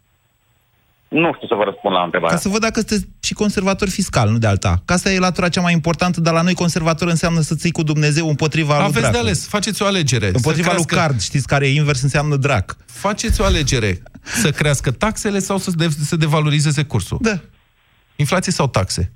[1.14, 2.36] Nu știu să vă răspund la întrebarea.
[2.36, 4.82] Ca să văd dacă sunteți și conservator fiscal, nu de alta.
[4.86, 7.84] Ca asta e latura cea mai importantă, dar la noi conservator înseamnă să ții cu
[7.84, 9.14] Dumnezeu împotriva lui Aveți dracu.
[9.14, 10.26] de ales, faceți o alegere.
[10.26, 12.78] Împotriva Să lui crească- card, știți care e invers, înseamnă drac.
[12.86, 14.02] Faceți o alegere.
[14.22, 17.18] Să crească taxele sau să de- să devalorizeze cursul?
[17.22, 17.40] Da.
[18.16, 19.12] Inflație sau taxe?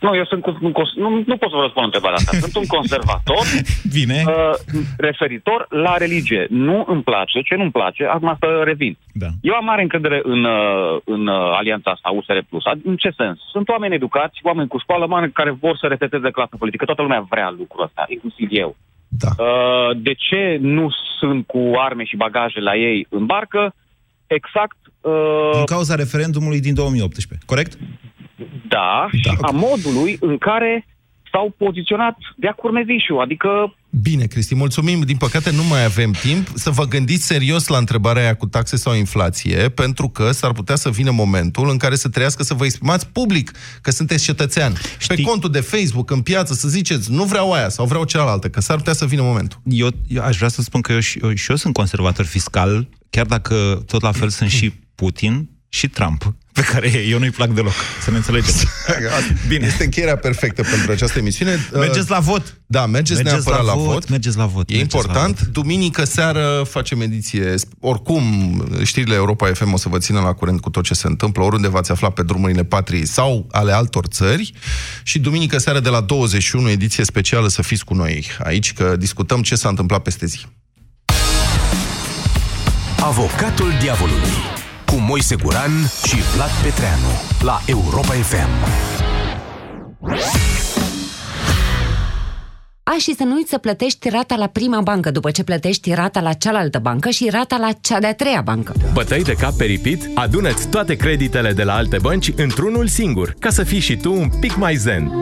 [0.00, 2.36] Nu, eu sunt cu, un cons- nu, nu pot să vă răspund întrebarea asta.
[2.36, 3.44] Sunt un conservator
[3.98, 4.22] Bine.
[4.26, 4.32] Uh,
[4.96, 6.46] referitor la religie.
[6.50, 8.96] Nu îmi place, ce nu-mi place, acum să revin.
[9.12, 9.26] Da.
[9.42, 12.38] Eu am mare încredere în, uh, în uh, alianța asta, USR+.
[12.70, 13.38] Ad- În ce sens?
[13.52, 16.84] Sunt oameni educați, oameni cu școală, oameni care vor să reseteze clasa politică.
[16.84, 18.76] Toată lumea vrea lucrul ăsta, inclusiv eu.
[19.08, 19.28] Da.
[19.44, 20.88] Uh, de ce nu
[21.18, 23.74] sunt cu arme și bagaje la ei în barcă?
[24.26, 27.78] Exact uh, Din cauza referendumului din 2018, corect?
[28.76, 30.86] Da, da, și a modului în care
[31.30, 33.48] s-au poziționat de-a curmezișul, adică
[34.02, 35.00] Bine, Cristi, mulțumim.
[35.00, 38.76] Din păcate nu mai avem timp să vă gândiți serios la întrebarea aia cu taxe
[38.76, 42.64] sau inflație, pentru că s-ar putea să vină momentul în care să trăiască să vă
[42.64, 43.50] exprimați public
[43.80, 44.72] că sunteți cetățean.
[44.98, 45.16] Știi...
[45.16, 48.60] Pe contul de Facebook, în piață, să ziceți, nu vreau aia sau vreau cealaltă, că
[48.60, 49.60] s-ar putea să vină momentul.
[49.64, 52.88] Eu, eu aș vrea să spun că eu și, eu, și eu sunt conservator fiscal,
[53.10, 57.48] chiar dacă tot la fel sunt și Putin și Trump, pe care eu nu-i plac
[57.50, 57.72] deloc,
[58.02, 58.54] să ne înțelegem.
[59.48, 59.66] Bine.
[59.66, 61.68] Este încheierea perfectă pentru această emisiune.
[61.72, 62.58] Mergeți la vot!
[62.66, 64.08] Da, mergeți, Mergeți neapărat la la, vot, vot.
[64.08, 65.40] mergeți la vot, E mergeți important.
[65.40, 67.54] la Duminică seară facem ediție.
[67.80, 68.22] Oricum,
[68.82, 71.68] știrile Europa FM o să vă țină la curent cu tot ce se întâmplă, oriunde
[71.68, 74.52] v-ați afla pe drumurile patriei sau ale altor țări.
[75.02, 79.42] Și duminică seară de la 21, ediție specială, să fiți cu noi aici, că discutăm
[79.42, 80.46] ce s-a întâmplat peste zi.
[83.00, 84.62] Avocatul diavolului
[84.94, 85.70] cu Moise Guran
[86.06, 88.48] și Vlad Petreanu la Europa FM.
[92.82, 96.20] A, și să nu uiți să plătești rata la prima bancă după ce plătești rata
[96.20, 98.72] la cealaltă bancă și rata la cea de-a treia bancă.
[98.92, 100.08] Bătăi de cap peripit?
[100.14, 104.28] Adună-ți toate creditele de la alte bănci într-unul singur, ca să fii și tu un
[104.40, 105.12] pic mai zen.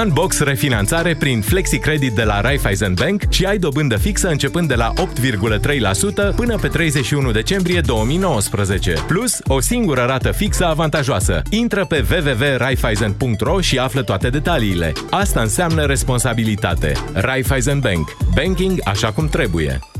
[0.00, 4.92] Unbox refinanțare prin FlexiCredit de la Raiffeisen Bank și ai dobândă fixă începând de la
[4.92, 8.94] 8,3% până pe 31 decembrie 2019.
[9.06, 11.42] Plus, o singură rată fixă avantajoasă.
[11.50, 14.92] Intră pe www.raiffeisen.ro și află toate detaliile.
[15.10, 16.92] Asta înseamnă responsabilitate.
[17.12, 18.16] Raiffeisen Bank.
[18.34, 19.91] Banking așa cum trebuie.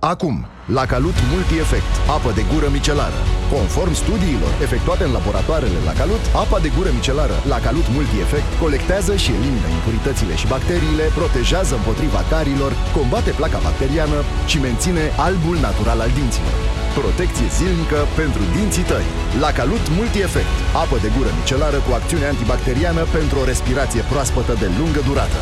[0.00, 0.46] Acum,
[0.78, 3.20] la Calut Multi-Efect, apă de gură micelară.
[3.54, 9.12] Conform studiilor efectuate în laboratoarele la Calut, apa de gură micelară la Calut Multi-Efect colectează
[9.22, 14.18] și elimină impuritățile și bacteriile, protejează împotriva carilor, combate placa bacteriană
[14.50, 16.56] și menține albul natural al dinților.
[17.00, 19.08] Protecție zilnică pentru dinții tăi.
[19.42, 24.68] La Calut Multi-Efect, apă de gură micelară cu acțiune antibacteriană pentru o respirație proaspătă de
[24.78, 25.40] lungă durată.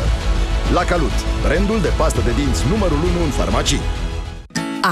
[0.77, 3.85] La Calut, brandul de pastă de dinți numărul 1 în farmacii.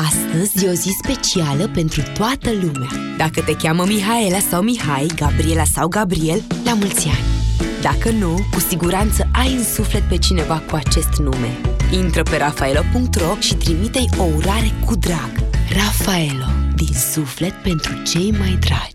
[0.04, 2.90] Astăzi e o zi specială pentru toată lumea.
[3.18, 7.26] Dacă te cheamă Mihaela sau Mihai, Gabriela sau Gabriel, la mulți ani.
[7.82, 11.58] Dacă nu, cu siguranță ai în suflet pe cineva cu acest nume.
[11.92, 15.32] Intră pe rafaelo.ro și trimite-i o urare cu drag.
[15.70, 18.95] Rafaelo, din suflet pentru cei mai dragi.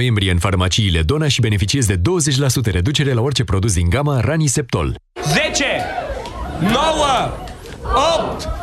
[0.01, 4.95] noiembrie în farmaciile Dona și beneficiezi de 20% reducere la orice produs din gama Raniseptol.
[5.33, 5.65] 10,
[6.59, 6.73] 9,
[8.33, 8.60] 8,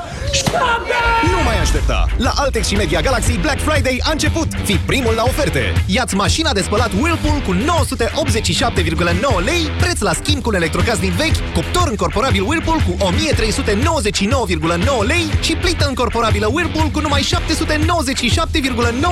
[1.33, 2.07] Nu mai aștepta!
[2.17, 4.49] La Altex și Media Galaxy Black Friday a început!
[4.65, 5.85] Fii primul la oferte!
[5.87, 11.53] Iați mașina de spălat Whirlpool cu 987,9 lei, preț la schimb cu un electrocasnic vechi,
[11.55, 17.29] cuptor încorporabil Whirlpool cu 1399,9 lei și plită încorporabilă Whirlpool cu numai 797,9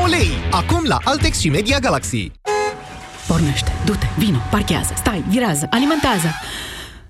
[0.09, 0.31] lei.
[0.51, 2.31] Acum la Altex și Media Galaxy.
[3.27, 6.35] Pornește, du-te, vino, parchează, stai, virează, alimentează.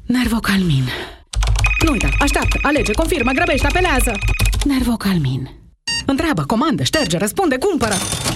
[0.07, 0.89] Nervocalmin.
[1.85, 4.13] Nu uita, așteaptă, alege, confirmă, grăbește, apelează.
[4.65, 5.51] Nervocalmin.
[6.07, 7.95] Întreabă, comandă, șterge, răspunde, cumpără.